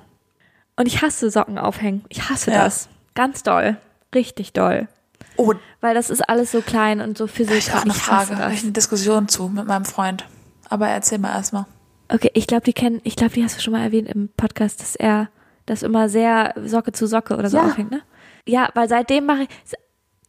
[0.76, 2.04] und ich hasse Socken aufhängen.
[2.08, 2.64] Ich hasse Ja.
[2.64, 3.76] das, ganz doll,
[4.14, 4.88] richtig doll,
[5.36, 7.66] Oh, weil das ist alles so klein und so physisch.
[7.68, 8.62] ich auch eine Frage, ich das.
[8.62, 10.24] eine Diskussion zu mit meinem Freund.
[10.70, 11.66] Aber erzähl mal erstmal.
[12.08, 14.80] Okay, ich glaube, die kennen, ich glaube, die hast du schon mal erwähnt im Podcast,
[14.80, 15.28] dass er
[15.66, 17.64] das immer sehr Socke zu Socke oder so Ja.
[17.66, 18.02] aufhängt, ne?
[18.46, 19.48] Ja, weil seitdem mache ich,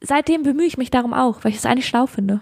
[0.01, 2.39] seitdem bemühe ich mich darum auch, weil ich es eigentlich schlau finde.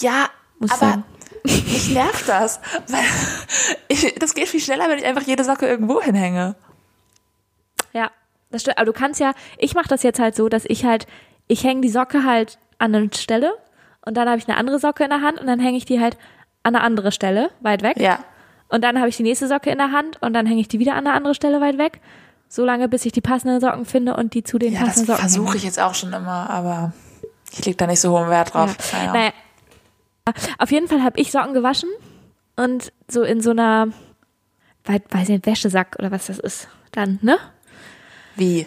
[0.00, 1.04] Ja, Muss aber sagen.
[1.44, 2.60] mich nervt das.
[2.88, 3.04] Weil
[3.88, 6.54] ich, das geht viel schneller, wenn ich einfach jede Socke irgendwo hinhänge.
[7.94, 8.10] Ja,
[8.50, 8.76] das stimmt.
[8.76, 11.06] Aber du kannst ja, ich mache das jetzt halt so, dass ich halt,
[11.46, 13.54] ich hänge die Socke halt an eine Stelle
[14.04, 16.00] und dann habe ich eine andere Socke in der Hand und dann hänge ich die
[16.00, 16.18] halt
[16.68, 17.96] an eine andere Stelle, weit weg.
[17.98, 18.20] Ja.
[18.68, 20.78] Und dann habe ich die nächste Socke in der Hand und dann hänge ich die
[20.78, 22.00] wieder an eine andere Stelle weit weg.
[22.48, 25.06] So lange, bis ich die passenden Socken finde und die zu den Ja, das passenden
[25.08, 25.20] Socken.
[25.20, 25.56] versuche hänge.
[25.56, 26.92] ich jetzt auch schon immer, aber
[27.52, 28.76] ich leg da nicht so hohen Wert drauf.
[28.92, 28.98] Ja.
[29.12, 29.12] Naja.
[29.12, 29.32] Naja.
[30.58, 31.88] Auf jeden Fall habe ich Socken gewaschen
[32.56, 33.88] und so in so einer,
[34.84, 36.68] wei- weiß nicht, Wäschesack oder was das ist.
[36.92, 37.38] Dann, ne?
[38.36, 38.66] Wie?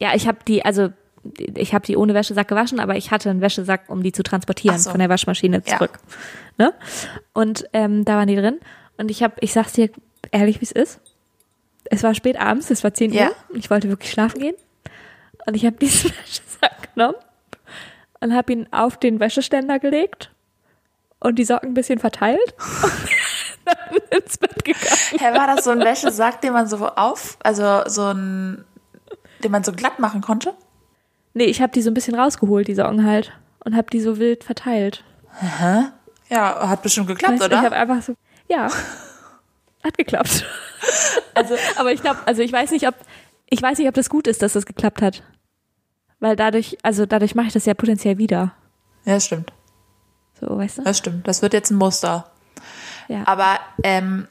[0.00, 0.90] Ja, ich habe die, also
[1.56, 4.78] ich habe die ohne Wäschesack gewaschen, aber ich hatte einen Wäschesack, um die zu transportieren
[4.78, 4.90] so.
[4.90, 5.76] von der Waschmaschine Ja.
[5.76, 5.98] zurück.
[6.58, 6.72] Ne?
[7.32, 8.58] Und ähm, da waren die drin.
[8.96, 9.90] Und ich habe, ich sag's dir
[10.32, 11.00] ehrlich, wie es ist.
[11.84, 13.28] Es war spät abends, es war 10 Ja.
[13.28, 13.34] Uhr.
[13.54, 14.54] Ich wollte wirklich schlafen gehen.
[15.46, 17.16] Und ich habe diesen Wäschesack genommen
[18.20, 20.30] und habe ihn auf den Wäscheständer gelegt
[21.20, 22.54] und die Socken ein bisschen verteilt
[24.10, 24.86] ins Bett gegangen.
[25.18, 28.64] Hä, war das so ein Wäschesack, den man so auf, also so ein,
[29.44, 30.54] den man so glatt machen konnte?
[31.38, 33.32] Nee, ich habe die so ein bisschen rausgeholt, die Socken halt.
[33.64, 35.04] Und habe die so wild verteilt.
[36.30, 37.62] Ja, hat bestimmt geklappt, Weißt du, Ich oder?
[37.62, 38.14] habe einfach so,
[38.48, 38.68] ja,
[39.84, 40.44] hat geklappt.
[41.34, 42.94] Also, Aber ich glaube, also ich weiß nicht, ob
[43.48, 45.22] ich weiß nicht, ob das gut ist, dass das geklappt hat,
[46.20, 48.52] weil dadurch, also dadurch mache ich das ja potenziell wieder.
[49.04, 49.52] ja, das stimmt.
[50.40, 50.82] So, weißt du?
[50.82, 51.26] Das stimmt.
[51.28, 52.30] Das wird jetzt ein Muster.
[53.08, 53.22] Ja.
[53.26, 54.26] Aber ähm,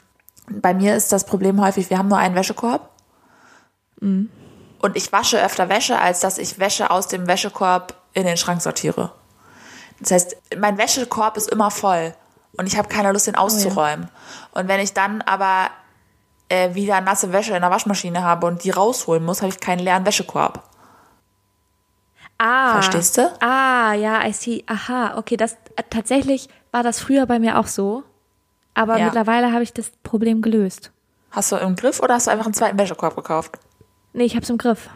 [0.50, 2.90] bei mir ist das Problem häufig, wir haben nur einen Wäschekorb.
[4.02, 4.30] Mhm.
[4.80, 8.62] Und ich wasche öfter Wäsche, als dass ich Wäsche aus dem Wäschekorb in den Schrank
[8.62, 9.12] sortiere.
[10.00, 12.14] Das heißt, mein Wäschekorb ist immer voll
[12.58, 14.10] und ich habe keine Lust, den Oh auszuräumen.
[14.52, 15.70] Und wenn ich dann aber
[16.50, 19.80] äh, wieder nasse Wäsche in der Waschmaschine habe und die rausholen muss, habe ich keinen
[19.80, 20.64] leeren Wäschekorb.
[22.38, 22.74] Ah.
[22.74, 23.32] Verstehst du?
[23.42, 24.64] Ah, ja, I see.
[24.68, 28.04] Aha, okay, das äh, tatsächlich war das früher bei mir auch so,
[28.76, 29.06] aber Ja.
[29.06, 30.92] mittlerweile habe ich das Problem gelöst.
[31.32, 33.58] Hast du im Griff oder hast du einfach einen zweiten Wäschekorb gekauft?
[34.18, 34.90] Nee, ich hab's im Griff.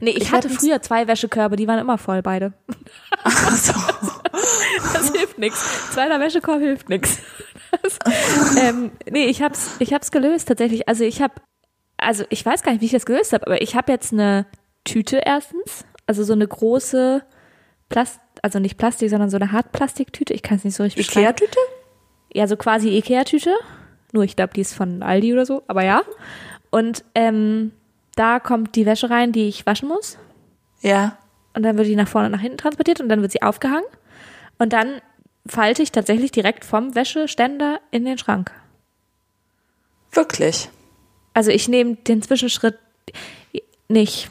[0.00, 2.52] Nee, ich, Ich hatte früher zwei Wäschekörbe, die waren immer voll, beide.
[3.24, 3.72] Ach so.
[4.94, 5.90] Das hilft nix.
[5.92, 7.18] Zweiter Wäschekorb hilft nix.
[7.82, 7.98] Das,
[8.58, 10.88] ähm, nee, ich hab's, ich hab's gelöst tatsächlich.
[10.88, 11.42] Also ich hab,
[11.96, 14.46] also ich weiß gar nicht, wie ich das gelöst habe, aber ich habe jetzt eine
[14.84, 17.22] Tüte erstens, also so eine große
[17.88, 20.32] Plast, also nicht Plastik, sondern so eine Hartplastiktüte.
[20.32, 21.26] Ich kann es nicht so richtig beschreiben.
[21.26, 21.58] Ikea-Tüte?
[22.32, 23.54] Ja, so quasi Ikea-Tüte.
[24.12, 26.02] Nur ich glaube, die ist von Aldi oder so, aber ja.
[26.70, 27.72] Und ähm,
[28.16, 30.18] da kommt die Wäsche rein, die ich waschen muss.
[30.80, 31.18] Ja.
[31.54, 33.84] Und dann wird die nach vorne und nach hinten transportiert und dann wird sie aufgehangen.
[34.58, 35.00] Und dann
[35.46, 38.52] falte ich tatsächlich direkt vom Wäscheständer in den Schrank.
[40.12, 40.68] Wirklich.
[41.34, 42.78] Also ich nehme den Zwischenschritt
[43.88, 44.30] nicht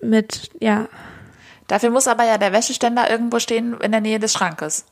[0.00, 0.88] mit, ja.
[1.66, 4.86] Dafür muss aber ja der Wäscheständer irgendwo stehen in der Nähe des Schrankes.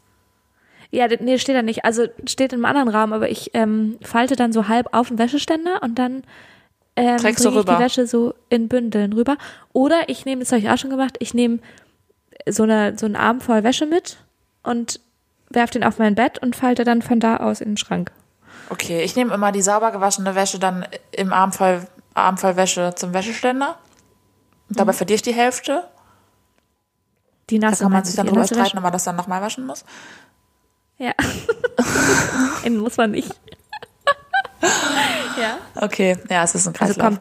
[0.91, 1.85] Ja, nee, steht da nicht.
[1.85, 5.19] Also steht in einem anderen Raum, aber ich ähm, falte dann so halb auf den
[5.19, 6.23] Wäscheständer und dann
[6.99, 7.85] ähm, Trägst du bringe ich die rüber.
[7.85, 9.37] Wäsche so in Bündeln rüber.
[9.73, 11.61] Oder ich nehme, das habe ich auch schon gemacht, ich nehme
[12.49, 14.19] so, eine, so einen Arm voll Wäsche mit
[14.63, 15.01] und
[15.51, 18.11] werfe den auf mein Bett und falte dann von da aus in den Schrank.
[18.71, 22.93] Okay, ich nehme immer die sauber gewaschene Wäsche dann im Arm voll, Arm voll Wäsche
[22.97, 23.79] zum Wäscheständer.
[24.69, 25.85] Und dabei verliere ich die Hälfte.
[27.49, 29.41] Die Da nasse kann man sich dann die drüber streiten, ob man das dann nochmal
[29.41, 29.85] waschen muss.
[30.99, 31.13] Ja.
[32.71, 33.35] Muss man nicht.
[35.41, 35.59] ja.
[35.75, 37.05] Okay, ja, es ist ein Also Kreislauf.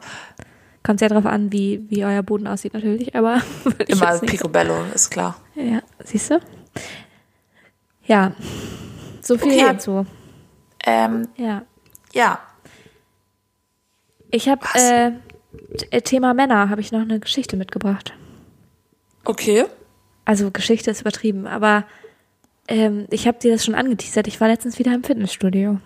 [0.82, 3.40] kommt sehr drauf an, wie, wie euer Boden aussieht natürlich, aber
[3.86, 5.40] Immer Picobello, ist klar.
[5.54, 6.40] Ja, siehst du?
[8.04, 8.32] Ja,
[9.20, 9.64] so viel Okay.
[9.66, 10.06] dazu.
[10.86, 11.62] Ähm, Ja,
[12.12, 12.38] ja,
[14.30, 15.12] ich habe äh,
[15.76, 18.12] t- Thema Männer habe ich noch eine Geschichte mitgebracht.
[19.24, 19.64] okay.
[20.24, 21.84] Also Geschichte ist übertrieben, aber
[22.68, 24.26] ähm, ich habe dir das schon angeteasert.
[24.26, 25.80] Ich war letztens wieder im Fitnessstudio.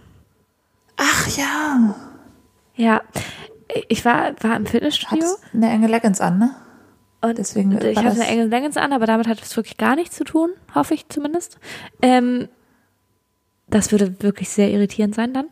[1.05, 1.95] Ach ja.
[2.77, 3.03] Ja,
[3.89, 6.55] ich war war im Fitnessstudio Hat eine enge Leggings an, ne?
[7.23, 10.17] und deswegen ich hatte das- enge Leggings an, aber damit hat es wirklich gar nichts
[10.17, 11.59] zu tun, hoffe ich zumindest.
[12.03, 12.49] Ähm,
[13.69, 15.47] das würde wirklich sehr irritierend sein dann.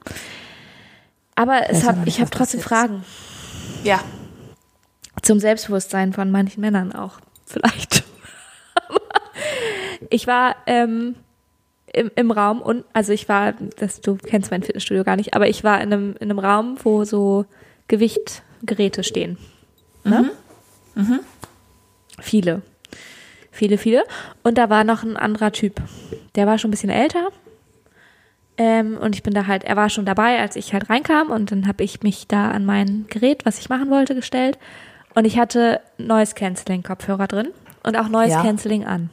[1.34, 1.70] Aber
[2.06, 2.60] ich habe trotzdem.
[2.60, 3.04] Fragen.
[3.82, 4.00] Ja.
[5.22, 8.04] zum Selbstbewusstsein von manchen Männern auch vielleicht.
[10.10, 11.16] ich war ähm,
[11.92, 15.48] im, im Raum und also ich war, das, du kennst mein Fitnessstudio gar nicht, aber
[15.48, 17.44] ich war in einem, in einem Raum, wo so
[17.88, 19.38] Gewichtgeräte stehen.
[20.04, 20.30] Ne?
[22.20, 22.62] Viele.
[23.50, 24.04] Viele, viele.
[24.42, 25.80] Und da war noch ein anderer Typ.
[26.34, 27.28] Der war schon ein bisschen älter.
[28.56, 31.50] Ähm, und ich bin da halt, er war schon dabei, als ich halt reinkam und
[31.50, 34.58] dann habe ich mich da an mein Gerät, was ich machen wollte, gestellt.
[35.14, 37.48] Und ich hatte Noise Cancelling Kopfhörer drin
[37.82, 38.42] und auch Noise Ja.
[38.42, 39.10] Cancelling an.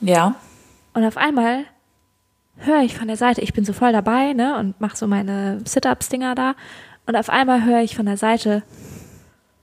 [0.00, 0.36] Ja.
[0.94, 1.64] Und auf einmal
[2.56, 5.60] höre ich von der Seite, ich bin so voll dabei, ne, und mache so meine
[5.64, 6.54] Sit-Ups-Dinger da.
[7.06, 8.62] Und auf einmal höre ich von der Seite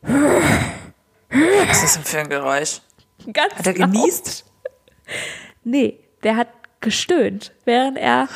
[0.02, 2.82] Was ist das denn für ein Geräusch?
[3.32, 4.46] ganz Hat er genießt?
[5.64, 6.50] Nee, der hat
[6.82, 8.28] gestöhnt, während er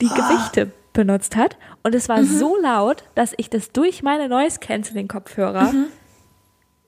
[0.00, 1.56] die Gewichte benutzt hat.
[1.82, 5.72] Und es war so laut, dass ich das durch meine Noise-Canceling-Kopfhörer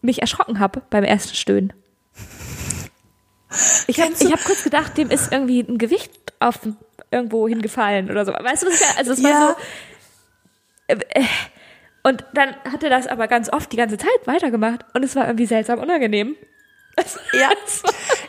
[0.00, 1.72] mich erschrocken habe beim ersten Stöhnen.
[3.86, 6.58] Ich habe hab kurz gedacht, dem ist irgendwie ein Gewicht auf
[7.10, 8.32] irgendwo hingefallen oder so.
[8.32, 8.98] Weißt du, was ich?
[8.98, 9.56] Also es war Ja.
[10.88, 10.94] so.
[10.94, 11.24] äh, äh,
[12.02, 15.26] Und dann hat er das aber ganz oft die ganze Zeit weitergemacht und es war
[15.26, 16.36] irgendwie seltsam unangenehm.
[17.34, 17.50] Ja.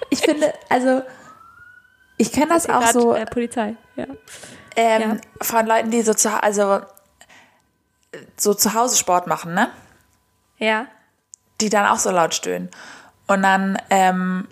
[0.10, 1.02] Ich finde, also,
[2.18, 4.06] ich kenne das auch so äh, Polizei, ja.
[4.76, 5.18] ähm, ja.
[5.42, 6.82] von Leuten, die so zu, also,
[8.36, 9.70] so zu Hause Sport machen, ne?
[10.58, 10.88] Ja.
[11.62, 12.70] Die dann auch so laut stöhnen.
[13.28, 14.48] Und dann, ähm,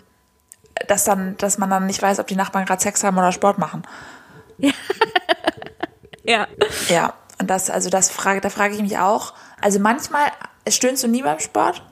[0.88, 3.58] dass dann, dass man dann nicht weiß, ob die Nachbarn gerade Sex haben oder Sport
[3.58, 3.82] machen.
[6.26, 6.46] Ja.
[6.88, 7.14] Ja.
[7.40, 9.34] Und das, also das frage, da frage ich mich auch.
[9.60, 10.26] Also manchmal
[10.68, 11.82] stöhnst du nie beim Sport?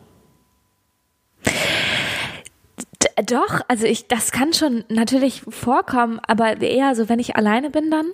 [1.46, 7.70] D doch, also ich, das kann schon natürlich vorkommen, aber eher so, wenn ich alleine
[7.70, 8.06] bin dann.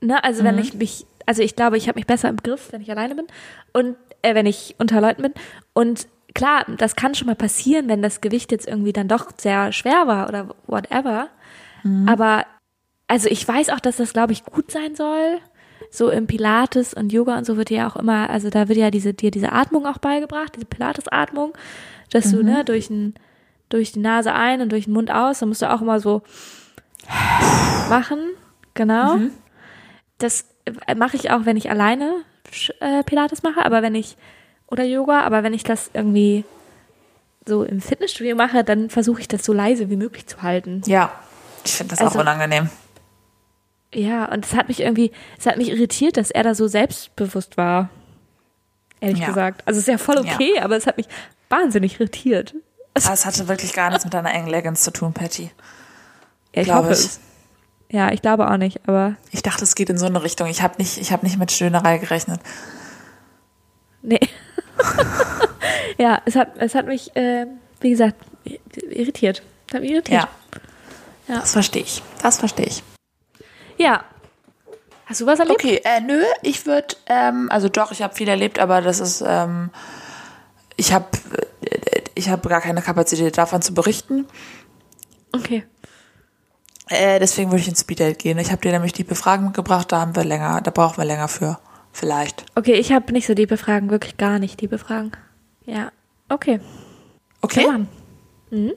[0.00, 0.22] Ne?
[0.22, 2.90] Also wenn ich mich, also ich glaube, ich habe mich besser im Griff, wenn ich
[2.90, 3.26] alleine bin
[3.72, 5.34] und äh, wenn ich unter Leuten bin.
[5.72, 9.72] Und klar, das kann schon mal passieren, wenn das Gewicht jetzt irgendwie dann doch sehr
[9.72, 11.28] schwer war oder whatever.
[12.08, 12.44] Aber
[13.06, 15.38] also ich weiß auch, dass das, glaube ich, gut sein soll.
[15.90, 18.90] So im Pilates und Yoga und so wird ja auch immer, also da wird ja
[18.90, 21.52] diese, dir diese Atmung auch beigebracht, diese Pilates-Atmung,
[22.10, 23.14] dass du, ne, durch, ein,
[23.68, 26.22] durch die Nase ein und durch den Mund aus, dann musst du auch immer so
[27.88, 28.18] machen,
[28.72, 29.16] genau.
[30.18, 30.46] Das
[30.86, 32.12] äh, mache ich auch, wenn ich alleine
[32.80, 34.16] äh, Pilates mache, aber wenn ich,
[34.68, 36.44] oder Yoga, aber wenn ich das irgendwie
[37.46, 40.82] so im Fitnessstudio mache, dann versuche ich das so leise wie möglich zu halten.
[40.86, 41.12] Ja.
[41.64, 42.70] Ich finde das Also- auch unangenehm.
[43.92, 47.56] Ja, und es hat mich irgendwie, es hat mich irritiert, dass er da so selbstbewusst
[47.56, 47.90] war.
[49.00, 49.26] Ehrlich Ja.
[49.26, 49.62] gesagt.
[49.66, 51.06] Also es ist ja voll okay, aber es hat mich
[51.48, 52.54] wahnsinnig irritiert.
[52.94, 55.50] Aber es hatte wirklich gar nichts mit deiner engen Leggings zu tun, Patty.
[56.54, 56.98] Ja, ich Glaube hoffe ich.
[57.06, 57.20] es.
[57.90, 60.48] Ja, ich glaube auch nicht, aber Ich dachte, es geht in so eine Richtung.
[60.48, 62.40] Ich habe nicht, ich habe nicht mit Stöhnerei gerechnet.
[64.02, 64.18] nee.
[65.98, 67.46] ja, es hat, es hat mich, äh,
[67.80, 68.16] wie gesagt,
[68.90, 69.42] irritiert.
[69.68, 70.22] Es hat mich irritiert.
[70.22, 70.28] Ja.
[71.28, 71.40] Ja.
[71.40, 72.02] Das verstehe ich.
[72.22, 72.82] Das verstehe ich.
[73.78, 74.04] Ja.
[75.06, 75.60] Hast du was erlebt?
[75.60, 79.22] Okay, äh, nö, ich würde, ähm, also doch, ich habe viel erlebt, aber das ist,
[79.26, 79.70] ähm,
[80.76, 81.06] ich habe
[82.14, 84.26] ich hab gar keine Kapazität davon zu berichten.
[85.32, 85.64] Okay.
[86.88, 88.38] Äh, deswegen würde ich ins Speeddate gehen.
[88.38, 91.28] Ich habe dir nämlich die Befragung mitgebracht, da haben wir länger, da brauchen wir länger
[91.28, 91.58] für.
[91.94, 92.44] Vielleicht.
[92.56, 95.12] Okay, ich habe nicht so die Befragen, wirklich gar nicht die Befragen.
[95.64, 95.92] Ja.
[96.28, 96.58] Okay.
[97.40, 97.66] Okay?
[98.50, 98.72] Mhm.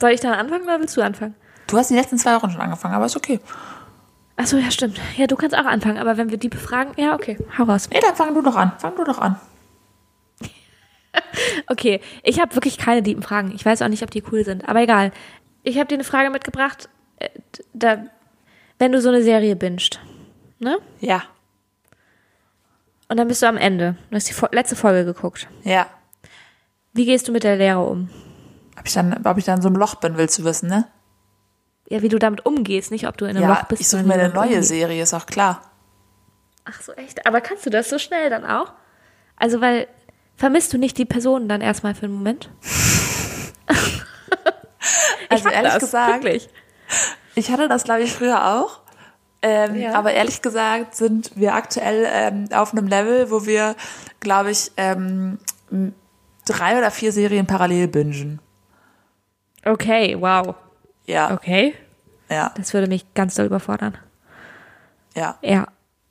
[0.00, 1.36] Soll ich dann anfangen oder willst du anfangen?
[1.68, 3.38] Du hast die letzten zwei Wochen schon angefangen, aber ist okay.
[4.34, 5.00] Achso, ja, stimmt.
[5.16, 7.88] Ja, du kannst auch anfangen, aber wenn wir die befragen, ja, okay, hau raus.
[7.92, 8.72] Nee, dann fang du doch an.
[8.78, 9.40] Fang du doch an.
[11.68, 13.52] Okay, ich habe wirklich keine lieben Fragen.
[13.54, 15.12] Ich weiß auch nicht, ob die cool sind, aber egal.
[15.62, 17.28] Ich habe dir eine Frage mitgebracht, äh,
[17.72, 18.04] da,
[18.80, 20.00] wenn du so eine Serie bingst,
[20.58, 20.78] ne?
[21.00, 21.22] Ja.
[23.08, 23.96] Und dann bist du am Ende.
[24.10, 25.48] Du hast die letzte Folge geguckt.
[25.62, 25.86] Ja.
[26.92, 28.08] Wie gehst du mit der Lehre um?
[28.78, 30.86] Ob ich dann, ob ich dann so im Loch bin, willst du wissen, ne?
[31.88, 33.82] Ja, wie du damit umgehst, nicht ob du in einem ja, Loch bist.
[33.82, 34.68] ich suche mir eine neue umgehst.
[34.68, 35.62] Serie, ist auch klar.
[36.64, 37.26] Ach so, echt?
[37.26, 38.72] Aber kannst du das so schnell dann auch?
[39.36, 39.86] Also, weil,
[40.36, 42.50] vermisst du nicht die Personen dann erstmal für einen Moment?
[45.28, 46.48] Also ehrlich das, gesagt, Wirklich.
[47.34, 48.80] ich hatte das, glaube ich, früher auch.
[49.46, 49.92] Ähm, Ja.
[49.94, 53.76] Aber ehrlich gesagt sind wir aktuell ähm, auf einem Level, wo wir,
[54.20, 55.38] glaube ich, ähm,
[56.46, 58.40] drei oder vier Serien parallel bingen.
[59.64, 60.54] Okay, wow.
[61.06, 61.74] Ja, Okay.
[62.30, 63.98] ja, Das würde mich ganz doll überfordern.
[65.14, 65.36] ja.
[65.42, 65.66] Ja.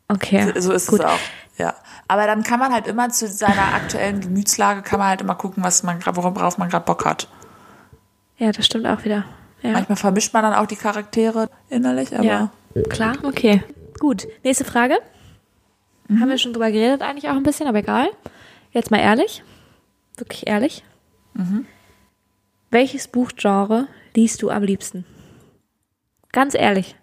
[0.10, 0.54] Okay.
[0.60, 1.00] So ist Gut.
[1.00, 1.19] es auch.
[1.58, 1.74] Ja.
[2.08, 5.63] Aber dann kann man halt immer zu seiner aktuellen Gemütslage kann man halt immer gucken,
[5.63, 7.28] was man worauf man gerade Bock hat.
[8.38, 9.24] Ja, das stimmt auch wieder.
[9.62, 9.72] Ja.
[9.72, 12.50] Manchmal vermischt man dann auch die Charaktere innerlich, aber ja.
[12.89, 13.63] Klar, okay.
[13.99, 14.27] Gut.
[14.43, 14.99] Nächste Frage.
[16.07, 16.19] Mhm.
[16.19, 18.09] Haben wir schon drüber geredet, eigentlich auch ein bisschen, aber egal.
[18.71, 19.43] Jetzt mal ehrlich.
[20.17, 20.83] Wirklich ehrlich.
[21.33, 21.65] Mhm.
[22.71, 25.05] Welches Buchgenre liest du am liebsten?
[26.31, 26.95] Ganz ehrlich.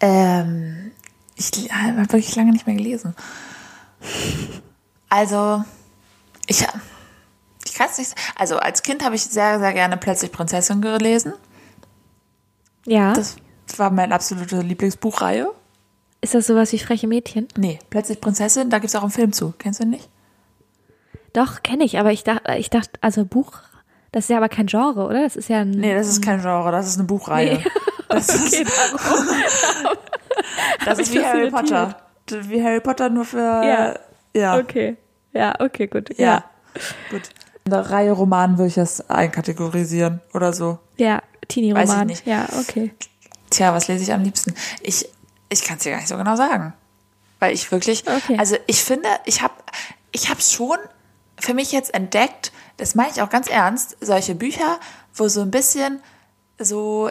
[0.00, 0.92] ähm,
[1.36, 3.14] ich habe wirklich lange nicht mehr gelesen.
[5.08, 5.64] Also,
[6.46, 6.66] ich,
[7.64, 8.14] ich kann es nicht.
[8.36, 11.32] Also als Kind habe ich sehr, sehr gerne plötzlich Prinzessin gelesen.
[12.86, 13.12] Ja.
[13.14, 13.36] Das
[13.78, 15.48] war meine absolute Lieblingsbuchreihe.
[16.20, 17.48] ist das sowas wie freche Mädchen?
[17.56, 19.54] Nee, plötzlich Prinzessin, da gibt es auch einen Film zu.
[19.58, 20.08] Kennst du ihn nicht?
[21.32, 23.52] Doch, kenne ich, aber ich dachte, ich dachte, also Buch,
[24.12, 25.22] das ist ja aber kein Genre, oder?
[25.22, 25.70] Das ist ja ein.
[25.70, 27.58] Nee, das ist kein Genre, das ist eine Buchreihe.
[27.58, 27.64] Nee.
[28.08, 29.26] Das ist, Okay, darum.
[30.84, 31.50] das ist wie das Harry.
[31.50, 31.96] Potter.
[32.30, 33.38] Wie Harry Potter nur für.
[33.38, 33.94] Ja.
[34.32, 34.58] Ja.
[34.58, 34.96] Okay.
[35.32, 36.16] Ja, okay, gut.
[36.16, 36.26] Ja.
[36.26, 36.44] Ja.
[37.10, 37.22] Gut.
[37.64, 40.78] In der Reihe Roman würde ich das einkategorisieren oder so.
[40.98, 42.12] Ja, Teenie-Roman.
[42.24, 42.92] Ja, okay.
[43.50, 44.54] Tja, was lese ich am liebsten?
[44.80, 45.08] Ich,
[45.48, 46.72] ich kann es dir gar nicht so genau sagen.
[47.38, 48.36] Weil ich wirklich, Okay.
[48.38, 49.54] also ich finde, ich habe
[50.12, 50.78] ich hab schon
[51.38, 54.80] für mich jetzt entdeckt, das meine ich auch ganz ernst, solche Bücher,
[55.14, 56.00] wo so ein bisschen
[56.58, 57.10] so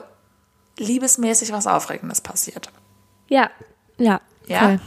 [0.77, 2.69] liebesmäßig was Aufregendes passiert.
[3.27, 3.49] Ja,
[3.97, 4.19] ja.
[4.47, 4.59] Ja?
[4.59, 4.79] Voll.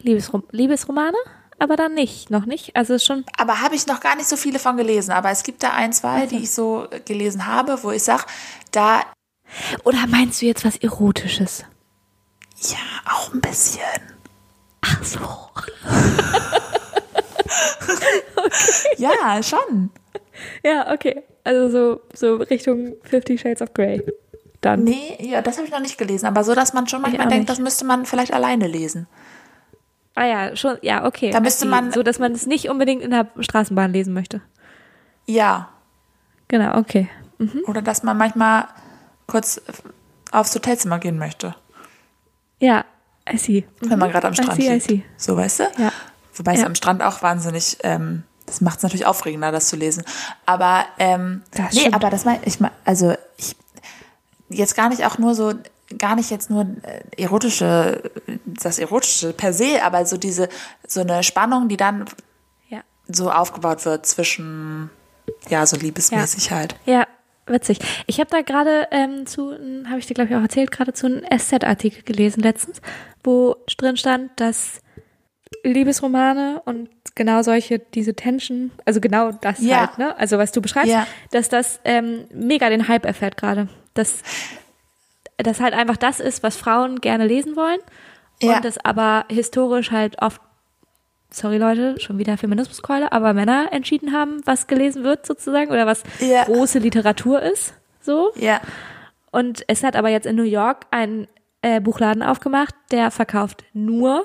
[0.00, 1.16] Liebesrom Liebesromane?
[1.58, 2.76] Aber dann nicht, noch nicht.
[2.76, 3.24] Also schon.
[3.38, 5.10] Aber habe ich noch gar nicht so viele von gelesen.
[5.12, 8.24] Aber es gibt da ein, zwei, die ich so gelesen habe, wo ich sage,
[8.72, 9.00] da,
[9.84, 11.64] Oder meinst du jetzt was Erotisches?
[12.58, 12.76] ja,
[13.12, 13.80] auch ein bisschen.
[14.82, 15.18] Ach so.
[18.98, 19.90] Ja, schon.
[20.64, 21.22] Ja, okay.
[21.44, 24.02] Also so, so Richtung Fifty Shades of Grey.
[24.60, 24.84] Dann.
[24.84, 26.26] Nee, ja, das habe ich noch nicht gelesen.
[26.26, 27.50] Aber so, dass man schon manchmal denkt, nicht.
[27.50, 29.06] das müsste man vielleicht alleine lesen.
[30.14, 31.30] Ah ja, schon, ja, okay.
[31.30, 34.40] Da müsste man- So, dass man es nicht unbedingt in der Straßenbahn lesen möchte.
[35.26, 35.68] Ja.
[36.48, 37.08] Genau, okay.
[37.66, 38.66] Oder dass man manchmal
[39.26, 39.60] kurz
[40.32, 41.54] aufs Hotelzimmer gehen möchte,
[42.58, 42.84] Ja,
[43.30, 43.66] I see.
[43.80, 45.04] wenn man gerade am I Strand see, I see.
[45.16, 45.64] So, weißt du?
[45.78, 45.92] Ja.
[46.34, 46.66] Wobei es Ja.
[46.66, 50.04] am Strand auch wahnsinnig, ähm, das macht es natürlich aufregender, das zu lesen.
[50.44, 51.94] Aber, ähm, Das nee, stimmt.
[51.94, 53.56] aber das mein, ich mein, also ich,
[54.48, 55.54] jetzt gar nicht auch nur so,
[55.98, 58.02] gar nicht jetzt nur äh, erotische,
[58.44, 60.48] das erotische per se, aber so diese,
[60.86, 62.04] so eine Spannung, die dann
[62.68, 62.82] Ja.
[63.08, 64.90] so aufgebaut wird zwischen,
[65.48, 66.76] ja, so liebesmäßig halt.
[66.84, 67.06] Ja,
[67.46, 67.78] witzig.
[68.06, 69.52] Ich habe da gerade ähm, zu,
[69.88, 72.80] habe ich dir glaube ich auch erzählt, gerade zu einem SZ-Artikel gelesen letztens,
[73.24, 74.80] wo drin stand, dass
[75.62, 79.80] Liebesromane und genau solche, diese Tension, also genau das Ja.
[79.80, 80.16] halt, ne?
[80.18, 81.06] Also was du beschreibst, Ja.
[81.30, 83.68] dass das ähm, mega den Hype erfährt gerade.
[83.94, 84.22] Dass
[85.38, 87.80] das halt einfach das ist, was Frauen gerne lesen wollen
[88.42, 88.56] Ja.
[88.56, 90.40] und das aber historisch halt oft
[91.30, 96.02] sorry Leute, schon wieder Feminismuskeule, aber Männer entschieden haben, was gelesen wird sozusagen oder was
[96.20, 96.44] Ja.
[96.44, 98.32] große Literatur ist, so.
[98.36, 98.60] Ja.
[99.30, 101.26] Und es hat aber jetzt in New York einen
[101.62, 104.24] äh, Buchladen aufgemacht, der verkauft nur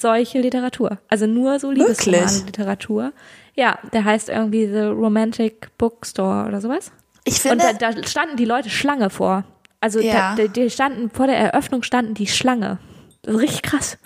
[0.00, 2.04] solche Literatur, also nur so Wirklich?
[2.06, 3.12] Liebesroman-Literatur.
[3.54, 6.90] Ja, der heißt irgendwie The Romantic Bookstore oder sowas.
[7.24, 9.44] Ich Und finde, da, da standen die Leute Schlange vor.
[9.80, 10.34] Also Ja.
[10.34, 12.78] da, die, standen vor der Eröffnung standen die Schlange.
[13.22, 13.98] Das ist richtig krass.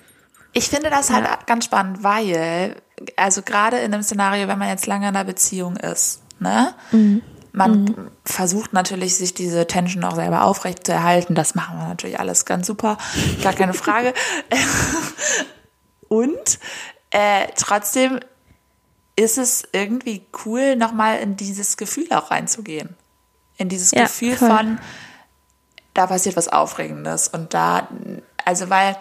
[0.57, 1.39] Ich finde das halt Ja.
[1.47, 2.77] ganz spannend, weil,
[3.17, 6.75] also gerade in einem Szenario, wenn man jetzt lange in einer Beziehung ist, ne?
[7.53, 11.35] Man versucht natürlich, sich diese Tension auch selber aufrecht zu erhalten.
[11.35, 12.99] Das machen wir natürlich alles ganz super,
[13.43, 14.13] gar keine Frage.
[16.09, 16.59] Und
[17.11, 18.21] äh, trotzdem
[19.17, 22.95] ist es irgendwie cool, nochmal in dieses Gefühl auch reinzugehen.
[23.57, 24.51] In dieses Ja, Gefühl voll.
[24.51, 24.79] von,
[25.95, 27.29] da passiert was Aufregendes.
[27.29, 27.89] Und da,
[28.45, 28.97] also weil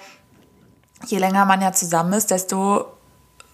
[1.06, 2.86] je länger man ja zusammen ist, desto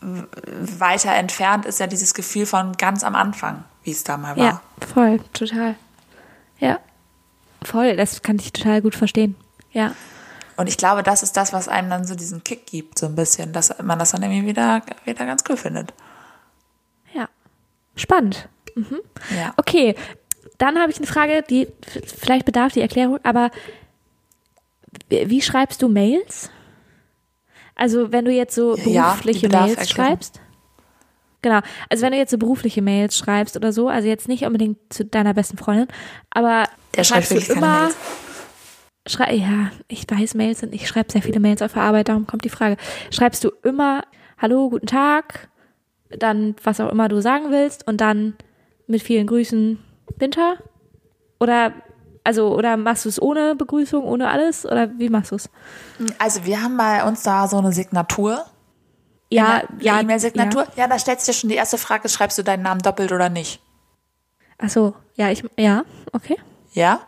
[0.01, 4.43] weiter entfernt ist ja dieses Gefühl von ganz am Anfang, wie es da mal war.
[4.43, 4.61] Ja,
[4.93, 5.75] voll, total.
[6.59, 6.79] Ja,
[7.63, 9.35] voll, das kann ich total gut verstehen.
[9.71, 9.93] Ja,
[10.57, 13.15] Und ich glaube, das ist das, was einem dann so diesen Kick gibt, so ein
[13.15, 15.93] bisschen, dass man das dann irgendwie wieder, wieder ganz cool findet.
[17.13, 17.27] ja.
[17.95, 18.47] Spannend.
[19.35, 19.53] Ja.
[19.57, 19.95] Okay,
[20.57, 21.67] dann habe ich eine Frage, die
[22.05, 23.51] vielleicht bedarf die Erklärung, aber
[25.09, 26.49] wie schreibst du Mails?
[27.75, 30.41] Also wenn du jetzt so Ja, berufliche bedarf Mails schreibst?
[31.41, 31.59] Genau,
[31.89, 35.05] also wenn du jetzt so berufliche Mails schreibst oder so, also jetzt nicht unbedingt zu
[35.05, 35.87] deiner besten Freundin,
[36.29, 36.65] aber
[36.95, 37.89] Der schreibst du immer.
[39.07, 42.27] Schrei ja, ich weiß Mails sind, ich schreibe sehr viele Mails auf der Arbeit, darum
[42.27, 42.77] kommt die Frage.
[43.09, 44.03] Schreibst du immer
[44.37, 45.49] Hallo, guten Tag,
[46.09, 48.35] dann was auch immer du sagen willst und dann
[48.85, 49.79] mit vielen Grüßen
[50.17, 50.57] Winter?
[51.39, 51.73] Oder
[52.23, 55.49] also oder machst du es ohne Begrüßung, ohne alles oder wie machst du es?
[56.19, 58.45] Also wir haben bei uns da so eine Signatur.
[59.29, 60.63] Ja, eine ja, E-Mail-Signatur.
[60.63, 60.83] Ja.
[60.83, 60.87] Ja.
[60.87, 63.61] da stellt sich ja schon die erste Frage, schreibst du deinen Namen doppelt oder nicht?
[64.57, 66.37] Ach so, ja, ich ja, okay.
[66.73, 66.99] Ja?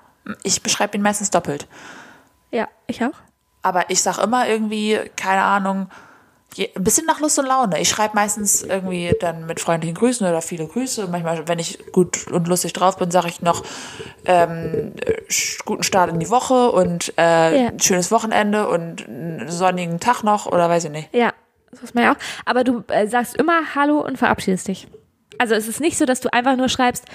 [0.43, 1.67] Ich beschreibe ihn meistens doppelt.
[2.49, 3.15] Ja, ich auch.
[3.61, 5.89] Aber ich sag immer irgendwie, keine Ahnung,
[6.59, 7.79] ein bisschen nach Lust und Laune.
[7.81, 11.07] Ich schreibe meistens irgendwie dann mit freundlichen Grüßen oder viele Grüße.
[11.07, 13.63] Manchmal, wenn ich gut und lustig drauf bin, sage ich noch
[14.25, 14.93] ähm,
[15.65, 17.71] guten Start in die Woche und äh, Ja.
[17.79, 21.09] schönes Wochenende und einen sonnigen Tag noch oder weiß ich nicht.
[21.13, 21.33] Ja,
[21.71, 22.17] das muss man ja auch.
[22.45, 24.87] Aber du äh, sagst immer Hallo und verabschiedest dich.
[25.39, 27.05] Also es ist nicht so, dass du einfach nur schreibst,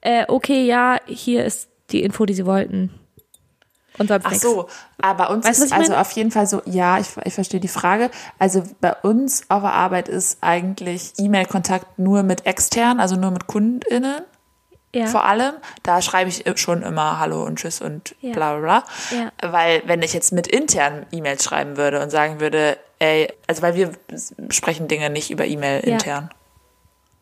[0.00, 2.90] äh, okay, ja, hier ist die Info, die sie wollten.
[3.98, 4.42] Und sonst Ach nichts.
[4.44, 4.68] so,
[5.00, 6.00] aber bei uns Weißt ist also meine?
[6.00, 8.10] auf jeden Fall so, ja, ich, ich verstehe die Frage.
[8.38, 13.46] Also bei uns auf der Arbeit ist eigentlich E-Mail-Kontakt nur mit extern, also nur mit
[13.46, 14.22] KundInnen.
[14.94, 15.04] Ja.
[15.06, 15.52] vor allem.
[15.82, 18.32] Da schreibe ich schon immer Hallo und Tschüss und Ja.
[18.32, 18.60] bla bla
[19.10, 19.18] bla.
[19.18, 19.52] Ja.
[19.52, 23.74] Weil wenn ich jetzt mit internen E-Mails schreiben würde und sagen würde, ey, also weil
[23.74, 23.90] wir
[24.48, 26.30] sprechen Dinge nicht über E-Mail intern.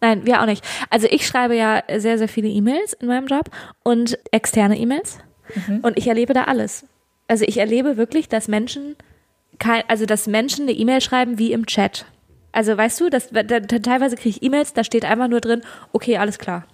[0.01, 0.65] Nein, wir auch nicht.
[0.91, 3.51] Also ich schreibe ja sehr, sehr viele E-Mails in meinem Job
[3.83, 5.19] und externe E-Mails.
[5.83, 6.87] Und ich erlebe da alles.
[7.29, 8.97] Also ich erlebe wirklich, dass Menschen
[9.89, 12.07] also dass Menschen eine E-Mail schreiben wie im Chat.
[12.53, 15.63] Also weißt du, dass, da, da, teilweise kriege ich E-Mails, da steht einfach nur drin,
[15.93, 16.67] okay, alles klar.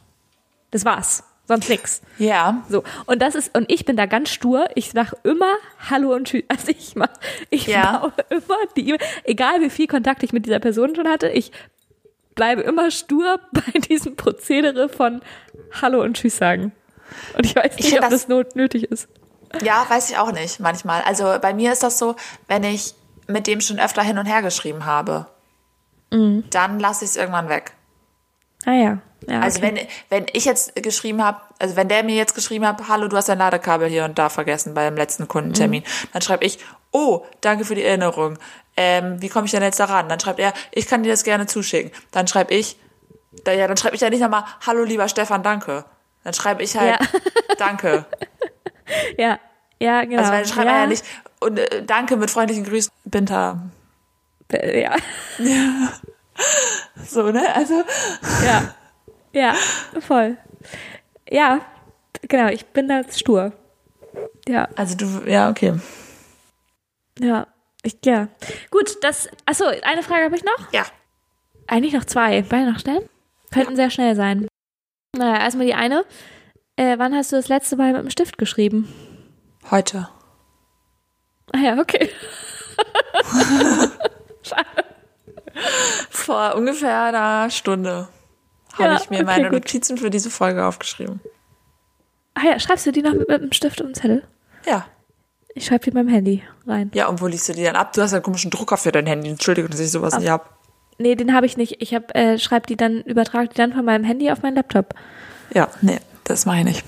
[0.70, 1.25] Das war's.
[1.49, 2.03] Sonst nix.
[2.18, 2.64] Ja.
[2.68, 2.85] So.
[3.07, 4.66] Und das ist, und ich bin da ganz stur.
[4.77, 5.53] Ich sag immer
[5.91, 6.45] Hallo und Tschüss.
[6.49, 7.09] Also ich mach,
[7.51, 7.99] ich Ja.
[7.99, 11.51] baue immer die E-Mail, egal wie viel Kontakt ich mit dieser Person schon hatte, ich
[12.37, 15.20] bleibe immer stur bei diesem Prozedere von
[15.81, 16.73] Hallo und Tschüss sagen.
[17.37, 19.09] Und ich weiß nicht, find ob das- das nötig ist.
[19.63, 21.03] Ja, weiß ich auch nicht manchmal.
[21.03, 22.17] Also bei mir ist das so,
[22.49, 22.95] wenn ich
[23.29, 25.27] mit dem schon öfter hin und her geschrieben habe,
[26.11, 26.45] Mhm.
[26.51, 27.73] dann lasse ich es irgendwann weg.
[28.65, 28.99] Ah ja.
[29.29, 29.89] ja Also okay.
[30.11, 33.17] wenn, wenn ich jetzt geschrieben habe, also wenn der mir jetzt geschrieben hat, hallo, du
[33.17, 36.09] hast dein Ladekabel hier und da vergessen beim letzten Kundentermin, Mhm.
[36.13, 36.59] dann schreibe ich,
[36.93, 38.39] oh, danke für die Erinnerung.
[38.77, 40.09] Ähm, wie komme ich denn jetzt daran?
[40.09, 41.91] Dann schreibt er, ich kann dir das gerne zuschicken.
[42.11, 42.79] Dann schreibe ich,
[43.45, 45.85] da, ja, dann schreibe ich ja nicht nochmal, hallo lieber Stefan, danke.
[46.25, 47.07] Dann schreibe ich halt, Ja.
[47.59, 48.07] danke.
[49.18, 49.39] ja,
[49.81, 50.18] ja, genau.
[50.18, 51.05] Also weil dann schreibt ja, ja nicht,
[51.41, 53.70] und äh, danke mit freundlichen Grüßen, Binter.
[54.53, 54.97] äh, Ja,
[57.07, 57.55] So, ne?
[57.55, 57.83] Also,
[58.45, 58.75] ja,
[59.33, 59.55] ja,
[60.01, 60.37] voll.
[61.29, 61.61] Ja,
[62.23, 63.53] genau, ich bin da stur.
[64.49, 64.68] Ja.
[64.77, 65.75] also du, ja, okay.
[67.18, 67.47] Ja,
[67.83, 68.29] ich, ja.
[68.70, 70.73] Gut, das, achso, eine Frage habe ich noch.
[70.73, 70.85] Ja.
[71.66, 72.43] Eigentlich noch zwei.
[72.43, 73.09] Beide noch schnell?
[73.53, 74.49] Könnten sehr schnell sein.
[75.15, 76.05] Naja, erstmal die eine.
[76.77, 78.89] Äh, wann hast du das letzte Mal mit dem Stift geschrieben?
[79.71, 80.09] Heute.
[81.53, 82.09] Ah ja, okay.
[86.11, 88.09] Vor ungefähr einer Stunde
[88.73, 89.53] habe Ja, ich mir okay, meine gut.
[89.65, 91.21] Notizen für diese Folge aufgeschrieben.
[92.35, 94.27] Ah ja, schreibst du die noch mit, mit dem Stift und dem Zettel?
[94.65, 94.87] Ja.
[95.55, 96.91] Ich schreibe die beim Handy rein.
[96.95, 97.93] Ja, und wo liest du die dann ab?
[97.93, 99.29] Du hast ja einen komischen Drucker für dein Handy.
[99.29, 100.62] Entschuldigung, dass ich sowas nicht hab.
[101.03, 101.83] Nee, den habe ich nicht.
[101.83, 104.95] Ich hab, äh, schreib die dann, übertrage die dann von meinem Handy auf meinen Laptop.
[105.53, 106.85] Ja, nee, das mache ich nicht.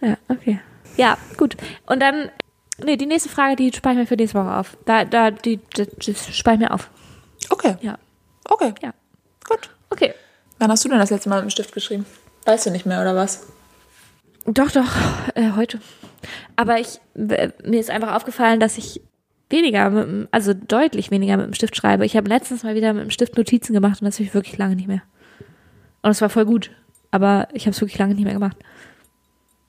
[0.00, 0.60] Ja, okay.
[0.96, 1.56] Ja, gut.
[1.86, 2.30] Und dann,
[2.82, 4.76] nee, die nächste Frage, die spare ich mir für nächste Woche auf.
[4.86, 6.90] Da, da, die, das, das spare ich mir auf.
[7.50, 7.76] Okay.
[7.82, 7.98] Ja.
[8.44, 8.72] Okay.
[8.82, 8.94] Ja.
[9.46, 9.70] Gut.
[9.90, 10.14] Okay.
[10.58, 12.06] Wann hast du denn das letzte Mal mit dem Stift geschrieben?
[12.46, 13.46] Weißt du nicht mehr, oder was?
[14.46, 14.90] Doch, doch,
[15.34, 15.80] äh, heute.
[16.56, 19.02] Aber ich, mir ist einfach aufgefallen, dass ich
[19.52, 22.04] weniger, also deutlich weniger mit dem Stift schreibe.
[22.04, 24.58] Ich habe letztens mal wieder mit dem Stift Notizen gemacht und das habe ich wirklich
[24.58, 25.02] lange nicht mehr.
[26.02, 26.70] Und es war voll gut,
[27.10, 28.56] aber ich habe es wirklich lange nicht mehr gemacht.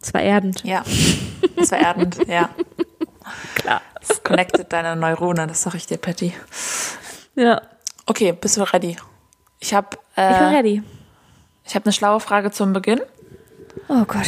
[0.02, 0.64] Es war erdend.
[0.64, 0.84] Ja.
[1.56, 2.50] Das war erdend, ja.
[3.56, 3.82] Klar.
[4.06, 6.34] Das connectet deine Neurone, das sag ich dir, Patty.
[7.36, 7.62] Ja,
[8.06, 8.98] Okay, bist du ready?
[9.60, 10.84] Ich habe ich bin äh, ready.
[11.64, 13.00] ich hab eine schlaue Frage zum Beginn.
[13.88, 14.28] Oh Gott.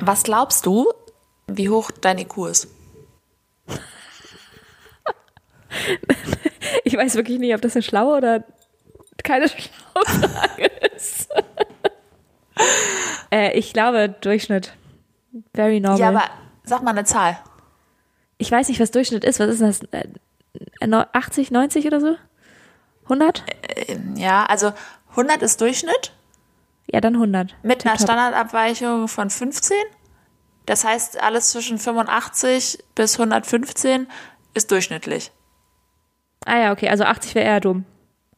[0.00, 0.90] Was glaubst du,
[1.46, 2.68] wie hoch dein IQ ist?
[6.84, 8.44] Ich weiß wirklich nicht, ob das eine schlaue oder
[9.22, 10.64] keine schlaue Frage
[10.96, 11.28] ist.
[13.30, 14.72] äh, ich glaube Durchschnitt.
[15.54, 15.98] Very normal.
[16.00, 16.22] Ja, aber
[16.64, 17.38] sag mal eine Zahl.
[18.38, 19.40] ich weiß nicht, was Durchschnitt ist.
[19.40, 19.80] Was ist das?
[19.92, 20.08] Äh,
[20.86, 22.16] neu- 80, 90 oder so?
[23.04, 23.44] 100?
[24.16, 24.72] Ja, also
[25.10, 26.12] 100 ist Durchschnitt
[26.90, 27.54] Ja, dann 100.
[27.62, 27.98] mit einer.
[27.98, 29.76] Standardabweichung von 15.
[30.66, 34.08] Das heißt, alles zwischen 85 bis 115
[34.54, 35.30] ist durchschnittlich.
[36.46, 37.84] Ah ja, okay, also 80 wäre eher dumm.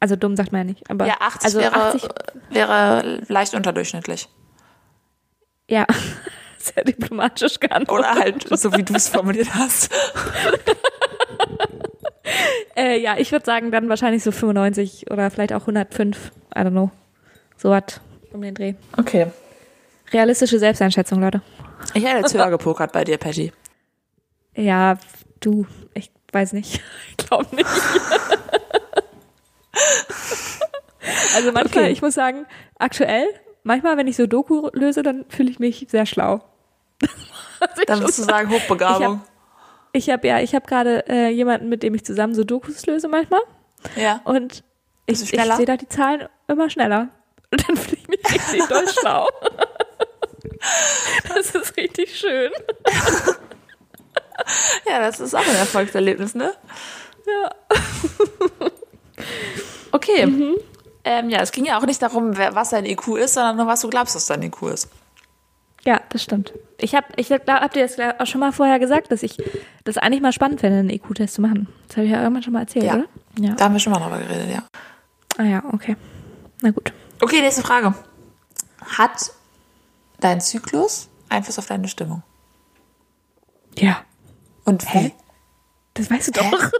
[0.00, 0.90] Also dumm sagt man ja nicht.
[0.90, 2.08] Aber Ja, 80 also wäre, 80,
[2.50, 4.28] wäre leicht unterdurchschnittlich.
[5.68, 5.86] ja,
[6.58, 8.06] sehr diplomatisch geantwortet.
[8.10, 9.92] Oder halt, so wie du es formuliert hast.
[12.76, 16.30] Äh, ja, ich würde sagen, dann wahrscheinlich so 95 oder vielleicht auch 105.
[16.54, 16.90] I don't know.
[17.56, 18.00] So was
[18.32, 18.74] um den Dreh.
[18.96, 19.26] Okay.
[20.12, 21.42] Realistische Selbsteinschätzung, Leute.
[21.94, 23.52] Ich hätte jetzt höher gepokert bei dir, Patty.
[24.54, 24.98] Ja,
[25.40, 26.80] du, ich weiß nicht.
[27.18, 27.68] Ich glaube nicht.
[31.34, 31.92] also manchmal, Okay.
[31.92, 32.46] ich muss sagen,
[32.78, 33.26] aktuell,
[33.64, 36.40] manchmal, wenn ich so Doku löse, dann fühle ich mich sehr schlau.
[37.76, 39.20] Ich Dann musst du sagen, Hochbegabung.
[39.92, 43.08] Ich habe ja, ich habe gerade äh, jemanden, mit dem ich zusammen so Dokus löse
[43.08, 43.40] manchmal.
[43.96, 44.20] Ja.
[44.24, 44.62] Und
[45.06, 47.08] ich, ich sehe da die Zahlen immer schneller.
[47.50, 49.26] Und dann fühle ich mich richtig doll schlau.
[51.34, 52.52] Das ist richtig schön.
[54.88, 56.52] Ja, das ist auch ein Erfolgserlebnis, ne?
[57.26, 57.50] Ja.
[59.90, 60.54] Okay.
[61.04, 63.66] Ähm, ja, es ging ja auch nicht darum, wer, was dein IQ ist, sondern nur,
[63.66, 64.90] was du glaubst, was dein IQ ist.
[65.84, 66.52] Ja, das stimmt.
[66.78, 69.38] Ich habe ich hab, hab dir das glaub, auch schon mal vorher gesagt, dass ich
[69.84, 71.68] das eigentlich mal spannend finde, einen IQ-Test zu machen.
[71.86, 72.94] Das habe ich ja irgendwann schon mal erzählt, Ja.
[72.96, 73.04] oder?
[73.38, 73.54] Ja.
[73.54, 74.62] Da haben wir schon mal drüber geredet, ja.
[75.38, 75.96] Ah ja, okay.
[76.60, 76.92] Na gut.
[77.22, 77.94] Okay, nächste Frage.
[78.98, 79.32] Hat
[80.20, 82.22] dein Zyklus Einfluss auf deine Stimmung?
[83.78, 84.02] Ja.
[84.68, 84.98] Und wie?
[84.98, 85.12] Hä?
[85.94, 86.52] Das weißt du doch.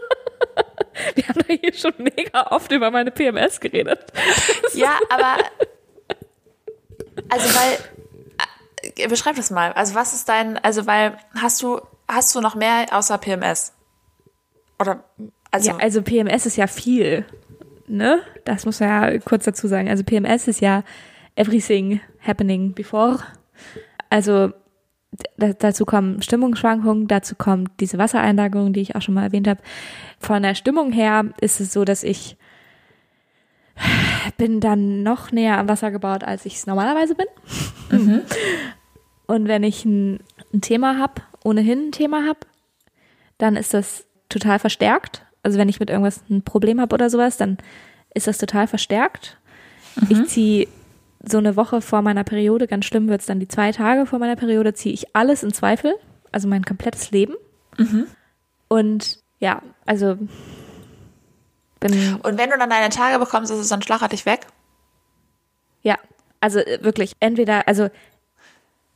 [1.15, 4.05] Wir haben doch hier schon mega oft über meine PMS geredet.
[4.73, 5.37] Ja, aber.
[7.29, 7.77] Also, weil.
[8.95, 9.73] äh, Beschreib das mal.
[9.73, 10.57] Also, was ist dein.
[10.59, 11.17] Also, weil.
[11.35, 11.81] Hast du.
[12.07, 13.73] Hast du noch mehr außer PMS?
[14.79, 15.03] Oder.
[15.51, 15.71] Also.
[15.71, 17.25] ja, also PMS ist ja viel,
[17.87, 18.21] ne?
[18.45, 19.89] Das muss man ja kurz dazu sagen.
[19.89, 20.83] Also PMS ist ja
[21.35, 23.19] everything happening before.
[24.11, 24.53] Also
[25.37, 29.61] dazu kommen Stimmungsschwankungen, dazu kommt diese Wassereinlagerung, die ich auch schon mal erwähnt habe.
[30.19, 32.37] Von der Stimmung her ist es so, dass ich
[34.37, 37.27] bin dann noch näher am Wasser gebaut, als ich es normalerweise bin.
[39.27, 40.19] Und wenn ich ein,
[40.53, 42.39] ein Thema habe, ohnehin ein Thema habe,
[43.37, 45.25] dann ist das total verstärkt.
[45.43, 47.57] Also wenn ich mit irgendwas ein Problem habe oder sowas, dann
[48.13, 49.37] ist das total verstärkt.
[50.09, 50.67] Ich ziehe
[51.23, 54.35] so eine Woche vor meiner Periode, ganz schlimm wird's dann die zwei Tage vor meiner
[54.35, 55.95] Periode, ziehe ich alles in Zweifel,
[56.31, 57.35] also mein komplettes Leben.
[58.67, 60.17] Und ja, also
[61.79, 64.47] bin, Und wenn du dann deine Tage bekommst, ist es dann schlagartig weg?
[65.81, 65.97] ja,
[66.41, 67.89] also äh, wirklich, entweder, also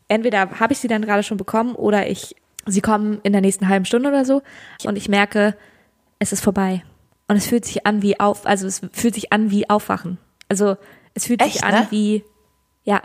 [0.07, 3.67] entweder habe ich sie dann gerade schon bekommen oder ich, sie kommen in der nächsten
[3.67, 4.41] halben Stunde oder so
[4.85, 5.55] und ich merke,
[6.19, 6.83] es ist vorbei.
[7.27, 10.17] Und es fühlt sich an wie auf, also es fühlt sich an wie Aufwachen.
[10.49, 10.77] Also
[11.13, 11.87] es fühlt sich Echt, an ne?
[11.89, 12.23] wie,
[12.83, 13.01] ja,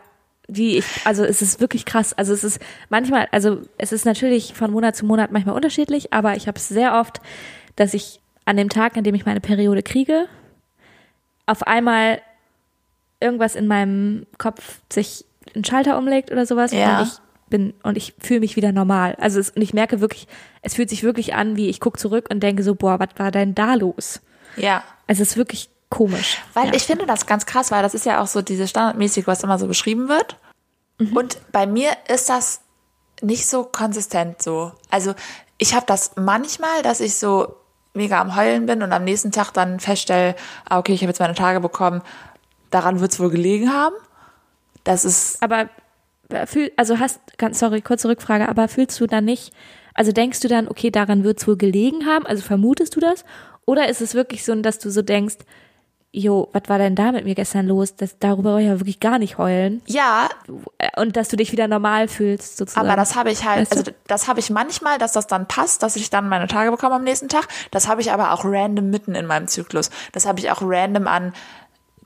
[0.48, 2.14] wie ich, also es ist wirklich krass.
[2.14, 6.36] Also es ist manchmal, also es ist natürlich von Monat zu Monat manchmal unterschiedlich, aber
[6.36, 7.20] ich habe es sehr oft,
[7.76, 10.26] dass ich an dem Tag, an dem ich meine Periode kriege,
[11.46, 12.20] auf einmal
[13.20, 17.00] irgendwas in meinem Kopf sich ein Schalter umlegt oder sowas Ja.
[17.00, 17.12] und ich
[17.50, 19.16] bin und ich fühle mich wieder normal.
[19.18, 20.28] Also es, und ich merke wirklich,
[20.62, 23.30] es fühlt sich wirklich an, wie ich gucke zurück und denke so, boah, was war
[23.30, 24.20] denn da los?
[24.56, 24.82] Ja.
[25.06, 26.38] Also es ist wirklich komisch.
[26.54, 26.74] Weil ja.
[26.74, 29.58] ich finde das ganz krass, weil das ist ja auch so diese standardmäßig, was immer
[29.58, 30.36] so beschrieben wird.
[31.14, 32.60] Und bei mir ist das
[33.22, 34.72] nicht so konsistent so.
[34.90, 35.14] Also
[35.58, 37.56] ich habe das manchmal, dass ich so
[37.94, 40.34] mega am Heulen bin und am nächsten Tag dann feststelle,
[40.68, 42.02] ah, okay, ich habe jetzt meine Tage bekommen,
[42.70, 43.94] daran wird es wohl gelegen haben.
[44.84, 45.68] Das ist, aber
[46.30, 49.52] äh, also hast, ganz sorry, kurze Rückfrage, aber fühlst du dann nicht,
[49.94, 53.24] also denkst du dann, okay, daran wird es wohl gelegen haben, also vermutest du das?
[53.66, 55.38] Oder ist es wirklich so, dass du so denkst,
[56.18, 57.94] jo, was war denn da mit mir gestern los?
[57.96, 59.80] Das, darüber wollte ich ja wirklich gar nicht heulen.
[59.86, 60.28] Ja,
[60.96, 62.86] Und dass du dich wieder normal fühlst, sozusagen.
[62.86, 63.78] aber das habe ich halt, Weißt du?
[63.78, 66.96] also das habe ich manchmal, dass das dann passt, dass ich dann meine Tage bekomme
[66.96, 67.46] am nächsten Tag.
[67.70, 69.90] Das habe ich aber auch random mitten in meinem Zyklus.
[70.12, 71.32] Das habe ich auch random an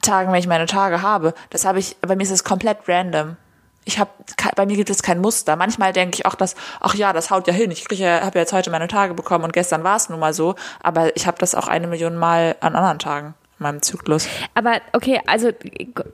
[0.02, 1.32] Tagen, wenn ich meine Tage habe.
[1.50, 3.36] Das habe ich, bei mir ist es komplett random.
[3.84, 4.10] Ich habe,
[4.56, 5.56] bei mir gibt es kein Muster.
[5.56, 7.70] Manchmal denke ich auch, dass, ach ja, das haut ja hin.
[7.70, 10.20] Ich kriege, ja- habe ja jetzt heute meine Tage bekommen und gestern war es nun
[10.20, 10.54] mal so.
[10.82, 14.28] Aber ich habe das auch eine Million Mal an anderen Tagen meinem Zyklus.
[14.54, 15.50] Aber okay, also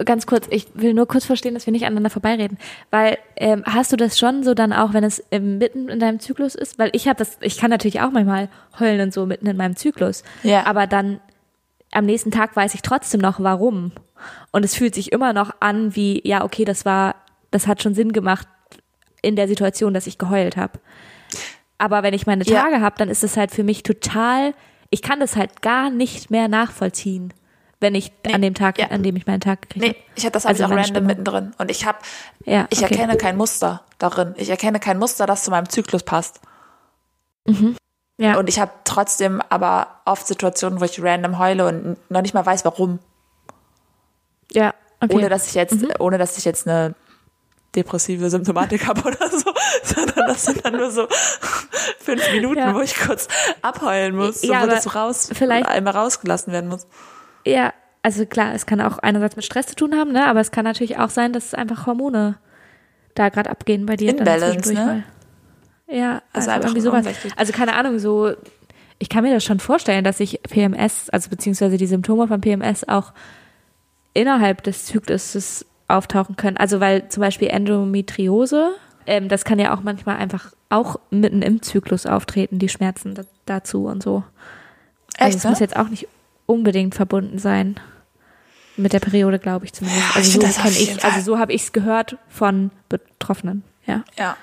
[0.04, 2.58] ganz kurz, ich will nur kurz verstehen, dass wir nicht aneinander vorbeireden.
[2.90, 6.20] Weil ähm, hast du das schon so dann auch, wenn es ähm, mitten in deinem
[6.20, 6.78] Zyklus ist?
[6.78, 9.76] Weil ich habe das, ich kann natürlich auch manchmal heulen und so mitten in meinem
[9.76, 10.22] Zyklus.
[10.42, 10.66] Ja.
[10.66, 11.20] Aber dann
[11.92, 13.92] am nächsten Tag weiß ich trotzdem noch, warum.
[14.50, 17.14] Und es fühlt sich immer noch an wie, ja, okay, das war,
[17.50, 18.46] das hat schon Sinn gemacht
[19.22, 20.78] in der Situation, dass ich geheult habe.
[21.78, 22.62] Aber wenn ich meine Ja.
[22.62, 24.52] Tage habe, dann ist es halt für mich total,
[24.90, 27.32] ich kann das halt gar nicht mehr nachvollziehen,
[27.80, 28.86] wenn ich Nee, an dem Tag, ja.
[28.88, 29.86] an dem ich meinen Tag kriege.
[29.86, 31.06] Nee, ich habe das Also auch random Stimmung.
[31.06, 31.52] mittendrin.
[31.58, 31.98] Und ich habe,
[32.44, 32.94] Ja, ich okay.
[32.94, 34.34] erkenne kein Muster darin.
[34.36, 36.40] Ich erkenne kein Muster, das zu meinem Zyklus passt.
[38.18, 38.36] Ja.
[38.38, 42.44] Und ich habe trotzdem aber oft Situationen, wo ich random heule und noch nicht mal
[42.44, 42.98] weiß, warum.
[44.52, 45.14] ja, okay.
[45.14, 46.94] Ohne dass ich jetzt, ohne dass ich jetzt eine
[47.74, 49.52] depressive Symptomatik habe oder so,
[49.84, 51.06] sondern das sind dann nur so
[51.98, 52.74] fünf Minuten, Ja.
[52.74, 53.28] wo ich kurz
[53.62, 56.86] abheulen muss, so, Ja, wo das raus, vielleicht- einmal rausgelassen werden muss.
[57.44, 60.26] Ja, also klar, es kann auch einerseits mit Stress zu tun haben, ne?
[60.26, 62.38] aber es kann natürlich auch sein, dass einfach Hormone
[63.14, 64.10] da gerade abgehen bei dir.
[64.16, 65.04] Imbalance, zwischendurch ne?
[65.88, 65.94] mal.
[65.96, 67.06] Ja, Also also, einfach irgendwie sowas.
[67.36, 68.32] Also keine Ahnung, so,
[68.98, 72.86] ich kann mir das schon vorstellen, dass sich PMS, also beziehungsweise die Symptome von PMS
[72.88, 73.12] auch
[74.14, 76.56] innerhalb des Zykluses auftauchen können.
[76.56, 78.70] Also weil zum Beispiel Endometriose,
[79.06, 83.22] ähm, das kann ja auch manchmal einfach auch mitten im Zyklus auftreten, die Schmerzen da,
[83.46, 84.22] dazu und so.
[85.18, 85.50] Also Echt, es ne?
[85.50, 86.06] muss jetzt auch nicht
[86.46, 87.80] unbedingt verbunden sein
[88.76, 90.02] mit der Periode, glaube ich zumindest.
[90.04, 93.64] Ja, ich also so das ich, Fall- also so habe ich es gehört von Betroffenen.
[93.86, 94.36] Ja, Ja.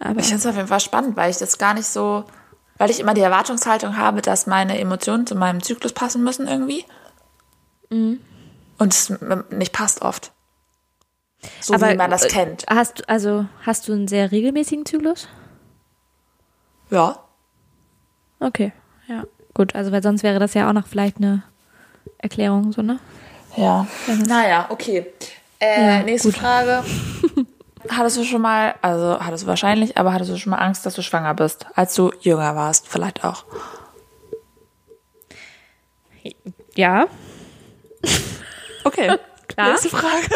[0.00, 2.24] aber Ich finde es auf jeden Fall spannend, weil ich das gar nicht so,
[2.76, 6.84] weil ich immer die Erwartungshaltung habe, dass meine Emotionen zu meinem Zyklus passen müssen irgendwie.
[7.90, 8.18] Mhm.
[8.78, 9.12] Und es
[9.50, 10.32] nicht passt oft.
[11.60, 12.64] So aber wie man das äh, kennt.
[12.68, 15.28] Hast also hast du einen sehr regelmäßigen Zyklus?
[16.90, 17.18] Ja.
[18.40, 18.72] Okay,
[19.08, 19.24] ja,
[19.54, 19.74] gut.
[19.74, 21.42] Also weil sonst wäre das ja auch noch vielleicht eine
[22.18, 22.98] Erklärung, so ne?
[23.56, 23.86] Ja.
[24.26, 25.06] Naja, okay.
[25.60, 26.38] Äh, Ja, nächste gut.
[26.38, 26.84] Frage.
[27.88, 30.94] Hattest du schon mal, also hattest du wahrscheinlich, aber hattest du schon mal Angst, dass
[30.94, 32.88] du schwanger bist, als du jünger warst?
[32.88, 33.44] Vielleicht auch.
[36.74, 37.06] Ja,
[38.84, 39.16] Okay.
[39.48, 39.70] Klar.
[39.70, 40.26] Nächste Frage.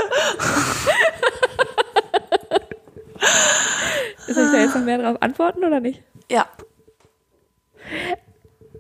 [4.29, 6.03] soll ich da jetzt noch mehr drauf antworten oder nicht?
[6.31, 6.47] Ja.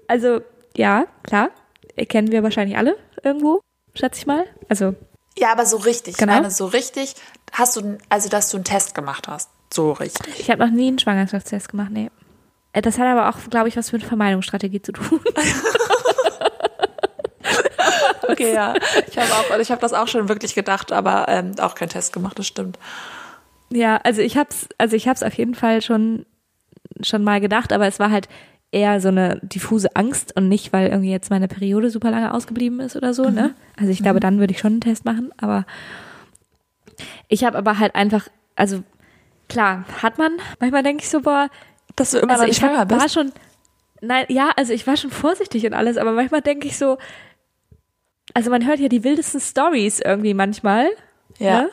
[0.07, 0.41] Also
[0.76, 1.51] ja, klar,
[2.09, 3.61] kennen wir wahrscheinlich alle irgendwo,
[3.95, 4.45] schätze ich mal.
[4.68, 4.95] Also
[5.37, 6.16] Ja, aber so richtig.
[6.16, 6.35] Genau.
[6.35, 7.14] Meine, so richtig
[7.53, 9.51] hast du, also dass du einen Test gemacht hast.
[9.72, 10.41] So richtig.
[10.41, 12.11] ich habe noch nie einen Schwangerschaftstest gemacht, nee.
[12.72, 15.20] Äh, Das hat aber auch, glaube ich, was mit Vermeidungsstrategie zu tun.
[18.29, 18.74] Okay, ja.
[19.09, 22.12] Ich habe auch, ich habe das auch schon wirklich gedacht, aber ähm, auch keinen Test
[22.12, 22.79] gemacht, das stimmt.
[23.70, 26.26] Ja, also ich hab's, also ich hab's auf jeden Fall schon,
[27.03, 28.29] schon mal gedacht, aber es war halt
[28.70, 32.81] eher so eine diffuse Angst und nicht, weil irgendwie jetzt meine Periode super lange ausgeblieben
[32.81, 33.55] ist oder so, ne?
[33.79, 35.64] Also ich glaube, dann würde ich schon einen Test machen, aber
[37.29, 38.83] ich habe aber halt einfach, also
[39.49, 41.49] klar, hat man, manchmal denke ich so, boah,
[41.97, 43.33] Dass du immer also noch ich hab, war schon,
[44.01, 46.99] nein, ja, also ich war schon vorsichtig und alles, aber manchmal denke ich so,
[48.35, 50.89] also man hört ja die wildesten Stories irgendwie manchmal,
[51.39, 51.62] Ja.
[51.62, 51.70] Ne?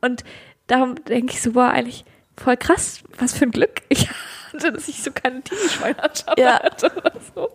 [0.00, 0.24] Und
[0.66, 2.04] darum denke ich so, boah, eigentlich
[2.36, 4.08] voll krass, was für ein Glück ich
[4.52, 6.62] hatte, dass ich so keine Teenie-Schwangerschaft Ja.
[6.62, 7.48] hatte oder so.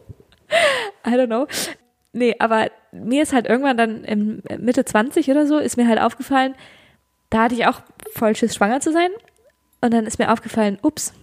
[1.06, 1.48] I don't know.
[2.12, 6.00] Nee, aber mir ist halt irgendwann dann im Mitte 20 oder so, ist mir halt
[6.02, 6.56] aufgefallen,
[7.30, 7.82] da hatte ich auch
[8.16, 9.10] voll Schiss, schwanger zu sein.
[9.82, 11.14] Und dann ist mir aufgefallen, ups,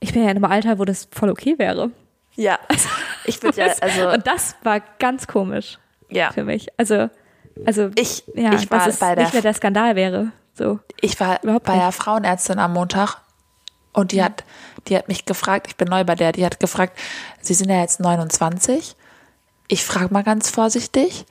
[0.00, 1.90] ich bin ja in einem Alter, wo das voll okay wäre.
[2.36, 2.58] Ja.
[3.26, 5.78] Ich bin ja, also, Und das war ganz komisch
[6.10, 6.32] ja.
[6.32, 6.68] für mich.
[6.76, 7.08] Also,
[7.66, 10.32] also Ich, ja, ich war bei der nicht mehr der Skandal wäre.
[10.54, 10.78] So.
[11.00, 11.84] Ich war Überhaupt bei nicht.
[11.84, 13.16] der Frauenärztin am Montag
[13.92, 14.44] und die hat,
[14.88, 16.98] die hat mich gefragt, ich bin neu bei der, die hat gefragt,
[17.40, 18.94] Sie sind ja jetzt 29.
[19.68, 21.24] Ich frage mal ganz vorsichtig,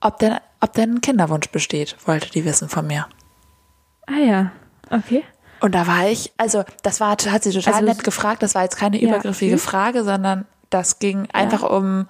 [0.00, 3.06] ob denn, ob denn ein Kinderwunsch besteht, wollte die wissen von mir.
[4.06, 4.52] Ah ja,
[4.90, 5.24] okay.
[5.60, 8.62] Und da war ich, also das war, hat sie total Also- nett gefragt, das war
[8.62, 9.64] jetzt keine Ja, übergriffige süß.
[9.64, 12.06] Frage, sondern das ging einfach um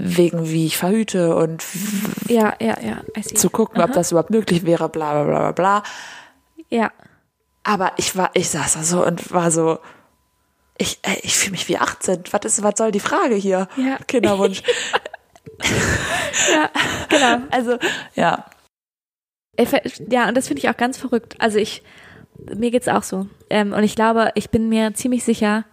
[0.00, 1.64] wegen wie ich verhüte und
[2.28, 3.02] Ja, ja, ja.
[3.22, 5.82] Zu gucken, ob das überhaupt möglich wäre, bla bla bla bla bla.
[6.70, 6.90] Ja,
[7.64, 9.78] Aber ich war, ich saß da so und war so,
[10.76, 12.24] ich, ey, ich fühle mich wie 18.
[12.30, 13.68] Was ist, was soll die Frage hier?
[13.76, 13.98] Ja.
[14.06, 14.62] Kinderwunsch.
[16.52, 16.70] Ja,
[17.08, 17.44] genau.
[17.50, 17.78] Also,
[18.14, 18.44] ja.
[20.08, 21.34] Ja, und das finde ich auch ganz verrückt.
[21.40, 21.82] Also ich,
[22.54, 23.26] mir geht's auch so.
[23.50, 25.64] Ähm, und ich glaube, ich bin mir ziemlich sicher,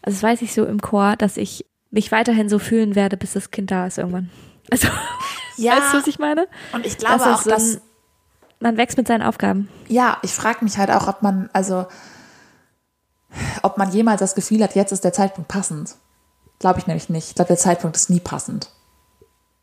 [0.00, 1.66] also das weiß ich so im Chor, dass ich
[1.96, 4.30] mich weiterhin so fühlen werde, bis das Kind da ist irgendwann.
[4.70, 4.88] Also,
[5.56, 5.72] Ja.
[5.72, 6.46] weißt du, was ich meine?
[6.72, 7.80] Und ich glaube Das auch, dass, ein-
[8.60, 9.68] Man wächst mit seinen Aufgaben.
[9.88, 11.86] ja, ich frage mich halt auch, ob man, also,
[13.62, 15.94] ob man jemals das Gefühl hat, jetzt ist der Zeitpunkt passend.
[16.58, 17.28] Glaube ich nämlich nicht.
[17.28, 18.70] Ich glaube, der Zeitpunkt ist nie passend.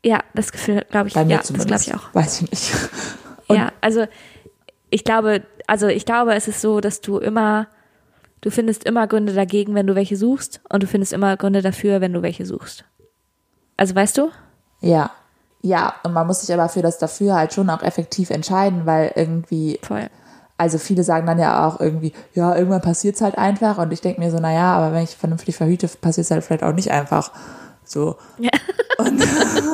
[0.04, 1.86] Ja, das Gefühl, glaube ich, Bei mir ja, das zumindest.
[1.86, 2.14] glaube ich auch.
[2.14, 2.72] Weiß ich nicht.
[3.48, 4.06] ja, also
[4.90, 7.66] ich glaube, also ich glaube, es ist so, dass du immer,
[8.44, 12.02] du findest immer Gründe dagegen, wenn du welche suchst, und du findest immer Gründe dafür,
[12.02, 12.84] wenn du welche suchst.
[13.78, 14.30] Also weißt du?
[14.80, 15.10] Ja.
[15.62, 19.12] Ja, und man muss sich aber für das dafür halt schon auch effektiv entscheiden, weil
[19.14, 20.10] irgendwie, Voll.
[20.58, 23.78] also viele sagen dann ja auch irgendwie, ja, irgendwann passiert es halt einfach.
[23.78, 26.64] Und ich denke mir so, naja, aber wenn ich vernünftig verhüte, passiert es halt vielleicht
[26.64, 27.32] auch nicht einfach.
[27.82, 28.16] So.
[28.38, 28.50] Ja.
[28.98, 29.24] Und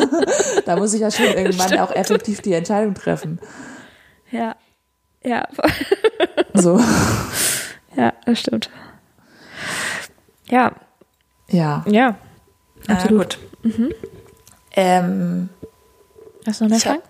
[0.64, 3.40] da muss ich ja schon irgendwann auch effektiv die Entscheidung treffen.
[4.30, 4.54] Ja.
[5.24, 5.48] Ja.
[6.54, 6.80] So.
[7.96, 8.70] Ja, das stimmt.
[10.46, 10.72] Ja,
[11.48, 11.84] Ja.
[11.86, 12.16] ja.
[12.88, 13.38] Absolut.
[13.62, 13.88] gut.
[14.72, 15.48] Ähm,
[16.46, 17.08] Hast du noch mehr Ich hab- Fragen?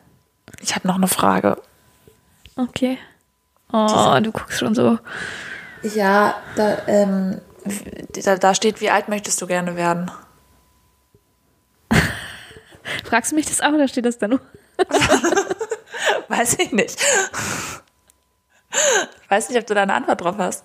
[0.60, 1.56] ich habe noch eine Frage.
[2.56, 2.98] Okay.
[3.72, 4.98] Oh, du guckst schon so.
[5.82, 7.40] Ja, da, ähm,
[8.24, 10.10] da, da steht, wie alt möchtest du gerne werden?
[13.04, 14.40] Fragst du mich das auch oder steht das da nur?
[16.28, 16.98] Weiß ich nicht.
[19.28, 20.64] Weiß nicht, ob du da eine Antwort drauf hast.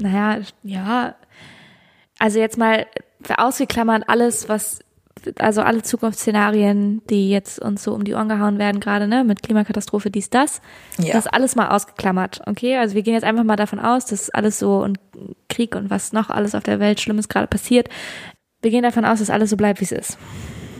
[0.00, 1.14] Naja, ja.
[2.18, 2.86] Also jetzt mal
[3.36, 4.80] ausgeklammert alles, was,
[5.38, 9.42] also alle Zukunftsszenarien, die jetzt uns so um die Ohren gehauen werden, gerade, ne, mit
[9.42, 10.60] Klimakatastrophe, dies, das.
[10.98, 11.12] Ja.
[11.12, 12.76] Das alles mal ausgeklammert, okay?
[12.76, 14.98] Also wir gehen jetzt einfach mal davon aus, dass alles so und
[15.48, 17.88] Krieg und was noch alles auf der Welt Schlimmes gerade passiert.
[18.62, 20.18] Wir gehen davon aus, dass alles so bleibt, wie es ist.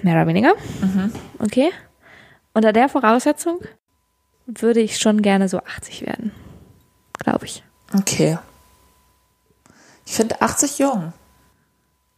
[0.03, 0.55] Mehr oder weniger.
[1.39, 1.71] Okay?
[2.55, 3.61] Unter der Voraussetzung
[4.47, 6.33] würde ich schon gerne so 80 werden.
[7.19, 7.63] Glaube ich.
[7.97, 8.39] Okay.
[10.09, 11.13] Ich finde 80 jung.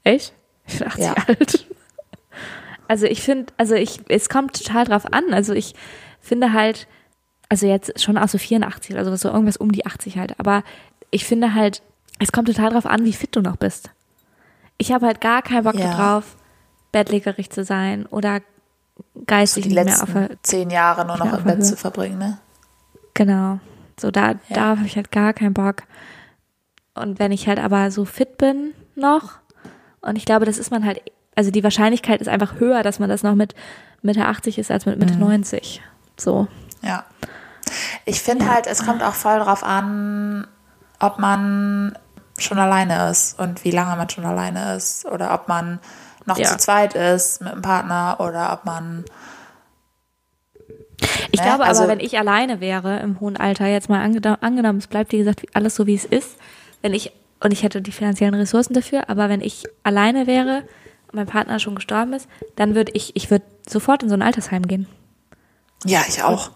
[0.05, 0.33] Echt?
[0.67, 1.15] Ich bin 80 Ja.
[1.27, 1.67] alt.
[2.87, 5.35] Also ich finde, also ich, es kommt total drauf an.
[5.35, 5.75] Also ich
[6.21, 6.87] finde halt,
[7.49, 10.39] also jetzt schon auch so 84 oder so, so irgendwas um die 80 halt.
[10.39, 10.63] Aber
[11.11, 11.83] ich finde halt,
[12.21, 13.91] es kommt total drauf an, wie fit du noch bist.
[14.79, 15.91] Ich habe halt gar keinen Bock Ja.
[15.97, 16.37] darauf,
[16.93, 18.41] bettlägerig zu sein oder
[19.27, 20.11] geistig Die nicht mehr auf
[20.43, 22.39] zehn Jahre nur noch Ja, im Bett zu verbringen, ne?
[23.15, 23.59] Genau.
[23.99, 25.83] So, da, da habe ich halt gar keinen Bock.
[26.95, 29.33] Und wenn ich halt aber so fit bin noch,
[30.01, 31.01] und ich glaube, das ist man halt,
[31.37, 33.55] also die Wahrscheinlichkeit ist einfach höher, dass man das noch mit
[34.03, 35.83] Mitte 80 ist als mit Mitte 90.
[36.17, 36.49] So.
[36.83, 37.05] Ja.
[38.05, 40.47] Ich finde halt, es kommt auch voll drauf an,
[40.99, 41.97] ob man
[42.39, 45.79] schon alleine ist und wie lange man schon alleine ist oder ob man
[46.27, 46.47] noch Ja.
[46.47, 49.05] zu zweit ist mit einem Partner oder ob man
[51.33, 51.47] Ich Ne?
[51.47, 55.13] glaube Also- aber, wenn ich alleine wäre im hohen Alter, jetzt mal angenommen, es bleibt
[55.13, 56.37] wie gesagt alles so, wie es ist,
[56.83, 57.13] wenn ich,
[57.43, 60.63] und ich hätte die finanziellen Ressourcen dafür, aber wenn ich alleine wäre
[61.09, 64.23] und mein Partner schon gestorben ist, dann würde ich, ich würde sofort in so ein
[64.23, 64.87] Altersheim gehen.
[65.85, 66.51] ja, ich auch.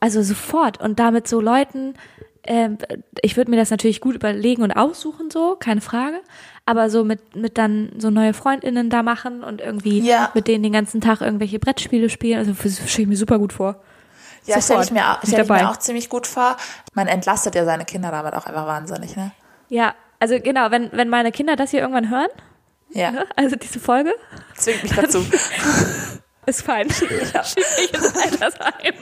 [0.00, 0.80] Also sofort.
[0.82, 1.94] Und damit so Leuten,
[2.42, 2.76] ähm,
[3.22, 6.20] ich würde mir das natürlich gut überlegen und aussuchen, so, keine Frage.
[6.66, 10.30] Aber so mit, mit dann so neue FreundInnen da machen und irgendwie Ja.
[10.34, 12.38] mit denen den ganzen Tag irgendwelche Brettspiele spielen.
[12.38, 13.82] Also stelle ich mir super gut vor.
[14.44, 16.56] Ja, stelle ich, mir, stell ich mir auch ziemlich gut vor.
[16.92, 19.32] Man entlastet ja seine Kinder damit auch einfach wahnsinnig, ne?
[19.68, 22.28] Ja, also genau, wenn, wenn meine Kinder das hier irgendwann hören,
[22.90, 24.14] Ja, ne, also diese Folge,
[24.56, 25.24] zwingt mich dazu.
[26.46, 26.90] ist fein.
[26.90, 28.94] Schieb mich ins Altersheim.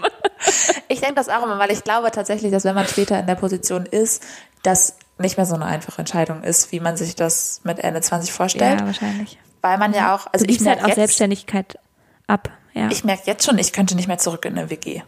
[0.88, 3.34] Ich denke das auch immer, weil ich glaube tatsächlich, dass wenn man später in der
[3.34, 4.24] Position ist,
[4.62, 8.32] das nicht mehr so eine einfache Entscheidung ist, wie man sich das mit Ende 20
[8.32, 8.80] vorstellt.
[8.80, 9.38] Ja, wahrscheinlich.
[9.60, 11.78] Weil man ja auch, also Du ich gibst halt merke auch jetzt, Selbstständigkeit
[12.26, 12.50] ab.
[12.74, 12.88] Ja.
[12.90, 15.02] ich merke jetzt schon, ich könnte nicht mehr zurück in eine WG.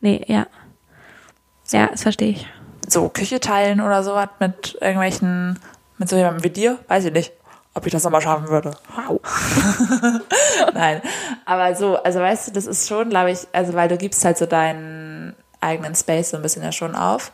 [0.00, 0.46] nee, ja.
[1.70, 2.46] Ja, das verstehe ich.
[2.90, 5.58] So Küche teilen oder sowas mit irgendwelchen,
[5.98, 7.32] mit so jemandem wie dir, weiß ich nicht,
[7.74, 8.72] ob ich das nochmal schaffen würde.
[8.96, 9.20] Wow.
[10.74, 11.00] Nein,
[11.44, 14.38] aber so, also weißt du, das ist schon, glaube ich, also weil du gibst halt
[14.38, 17.32] so deinen eigenen Space so ein bisschen ja schon auf,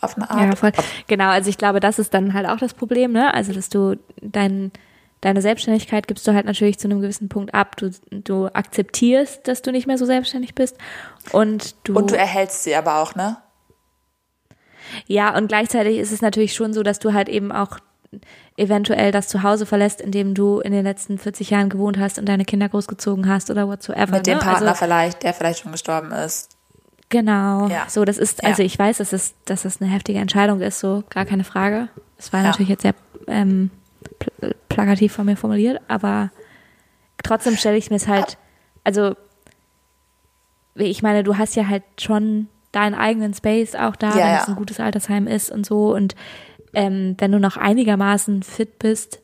[0.00, 0.40] auf eine Art.
[0.40, 0.72] Ja, voll.
[1.06, 3.32] Genau, also ich glaube, das ist dann halt auch das Problem, ne?
[3.34, 4.70] Also, dass du dein,
[5.20, 7.76] deine Selbstständigkeit gibst du halt natürlich zu einem gewissen Punkt ab.
[7.76, 10.76] Du, du akzeptierst, dass du nicht mehr so selbstständig bist
[11.32, 13.38] und du, Und du erhältst sie aber auch, ne?
[15.06, 17.78] Ja, und gleichzeitig ist es natürlich schon so, dass du halt eben auch
[18.56, 22.26] eventuell das Zuhause verlässt, in dem du in den letzten 40 Jahren gewohnt hast und
[22.26, 24.12] deine Kinder großgezogen hast oder whatsoever.
[24.16, 24.40] Mit dem ne?
[24.44, 26.56] Partner Also, vielleicht, der vielleicht schon gestorben ist.
[27.08, 27.68] Genau.
[27.68, 27.84] Ja.
[27.88, 28.48] So, das ist, Ja.
[28.48, 31.88] also ich weiß, dass es, dass das eine heftige Entscheidung ist, so gar keine Frage.
[32.16, 32.46] Es war Ja.
[32.48, 32.94] natürlich jetzt sehr
[33.26, 33.70] ähm,
[34.18, 36.30] pl plakativ von mir formuliert, aber
[37.22, 38.36] trotzdem stelle ich mir es halt,
[38.84, 39.14] also
[40.74, 44.42] ich meine, du hast ja halt schon deinen eigenen Space auch da, Ja, wenn ja.
[44.42, 45.94] es ein gutes Altersheim ist und so.
[45.94, 46.14] Und
[46.74, 49.20] ähm, wenn du noch einigermaßen fit bist,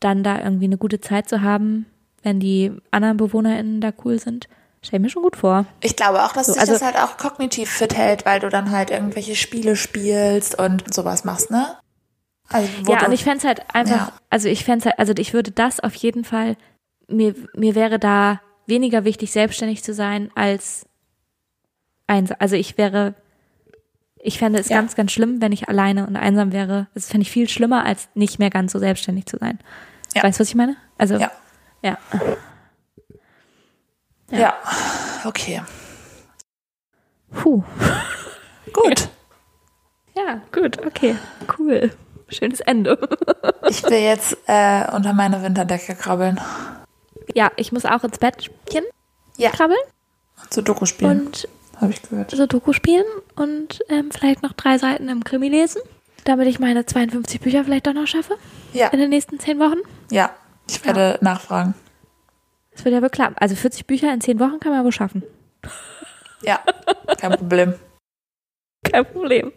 [0.00, 1.86] dann da irgendwie eine gute Zeit zu haben,
[2.22, 4.48] wenn die anderen BewohnerInnen da cool sind,
[4.82, 5.64] stell ich mir schon gut vor.
[5.80, 8.48] Ich glaube auch, dass So, sich also- das halt auch kognitiv fit hält, weil du
[8.48, 11.76] dann halt irgendwelche Spiele spielst und sowas machst, ne?
[12.48, 14.12] Also, Ja, du, und ich fänd's halt einfach, Ja.
[14.28, 16.56] also ich fänd's halt, also ich würde das auf jeden Fall,
[17.08, 20.84] mir, mir wäre da weniger wichtig, selbstständig zu sein, als
[22.12, 22.30] eins.
[22.32, 23.14] Also ich wäre,
[24.16, 24.76] ich fände es Ja.
[24.78, 26.86] ganz, ganz schlimm, wenn ich alleine und einsam wäre.
[26.94, 29.58] Das fände ich viel schlimmer, als nicht mehr ganz so selbstständig zu sein.
[30.14, 30.22] Ja.
[30.22, 30.76] Weißt du, was ich meine?
[30.98, 31.30] Also, Ja.
[31.82, 31.98] ja.
[34.30, 34.54] ja,
[35.24, 35.62] okay.
[37.30, 37.62] Puh.
[38.72, 39.08] Gut.
[40.14, 41.16] Ja, gut, okay.
[41.58, 41.90] Cool.
[42.28, 42.98] Schönes Ende.
[43.70, 46.38] Ich will jetzt äh, unter meine Winterdecke krabbeln.
[47.34, 48.52] ja, ich muss auch ins Bettchen
[49.38, 49.48] Ja.
[49.50, 49.78] krabbeln
[50.50, 51.48] Zu Doku spielen, und
[51.82, 52.30] habe ich gehört.
[52.30, 53.04] so Doku spielen
[53.36, 55.82] und ähm, vielleicht noch drei Seiten im Krimi lesen,
[56.24, 58.36] damit ich meine 52 Bücher vielleicht doch noch schaffe
[58.72, 59.78] Ja, in den nächsten zehn Wochen.
[60.10, 60.30] ja.
[60.70, 61.74] Ich werde nachfragen.
[62.70, 63.34] Das wird ja wohl klappen.
[63.36, 65.24] Also 40 Bücher in zehn Wochen kann man wohl schaffen.
[66.42, 66.60] Ja,
[67.18, 67.74] kein Problem.
[68.84, 69.52] Kein Problem.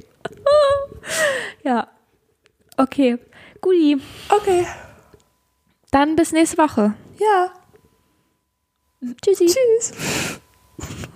[1.64, 1.88] ja.
[2.78, 3.18] Okay.
[3.62, 4.00] Guti.
[4.30, 4.66] Okay.
[5.92, 6.94] Dann bis nächste Woche.
[7.20, 7.52] Ja.
[9.24, 9.46] Tschüssi.
[9.46, 10.40] Tschüss.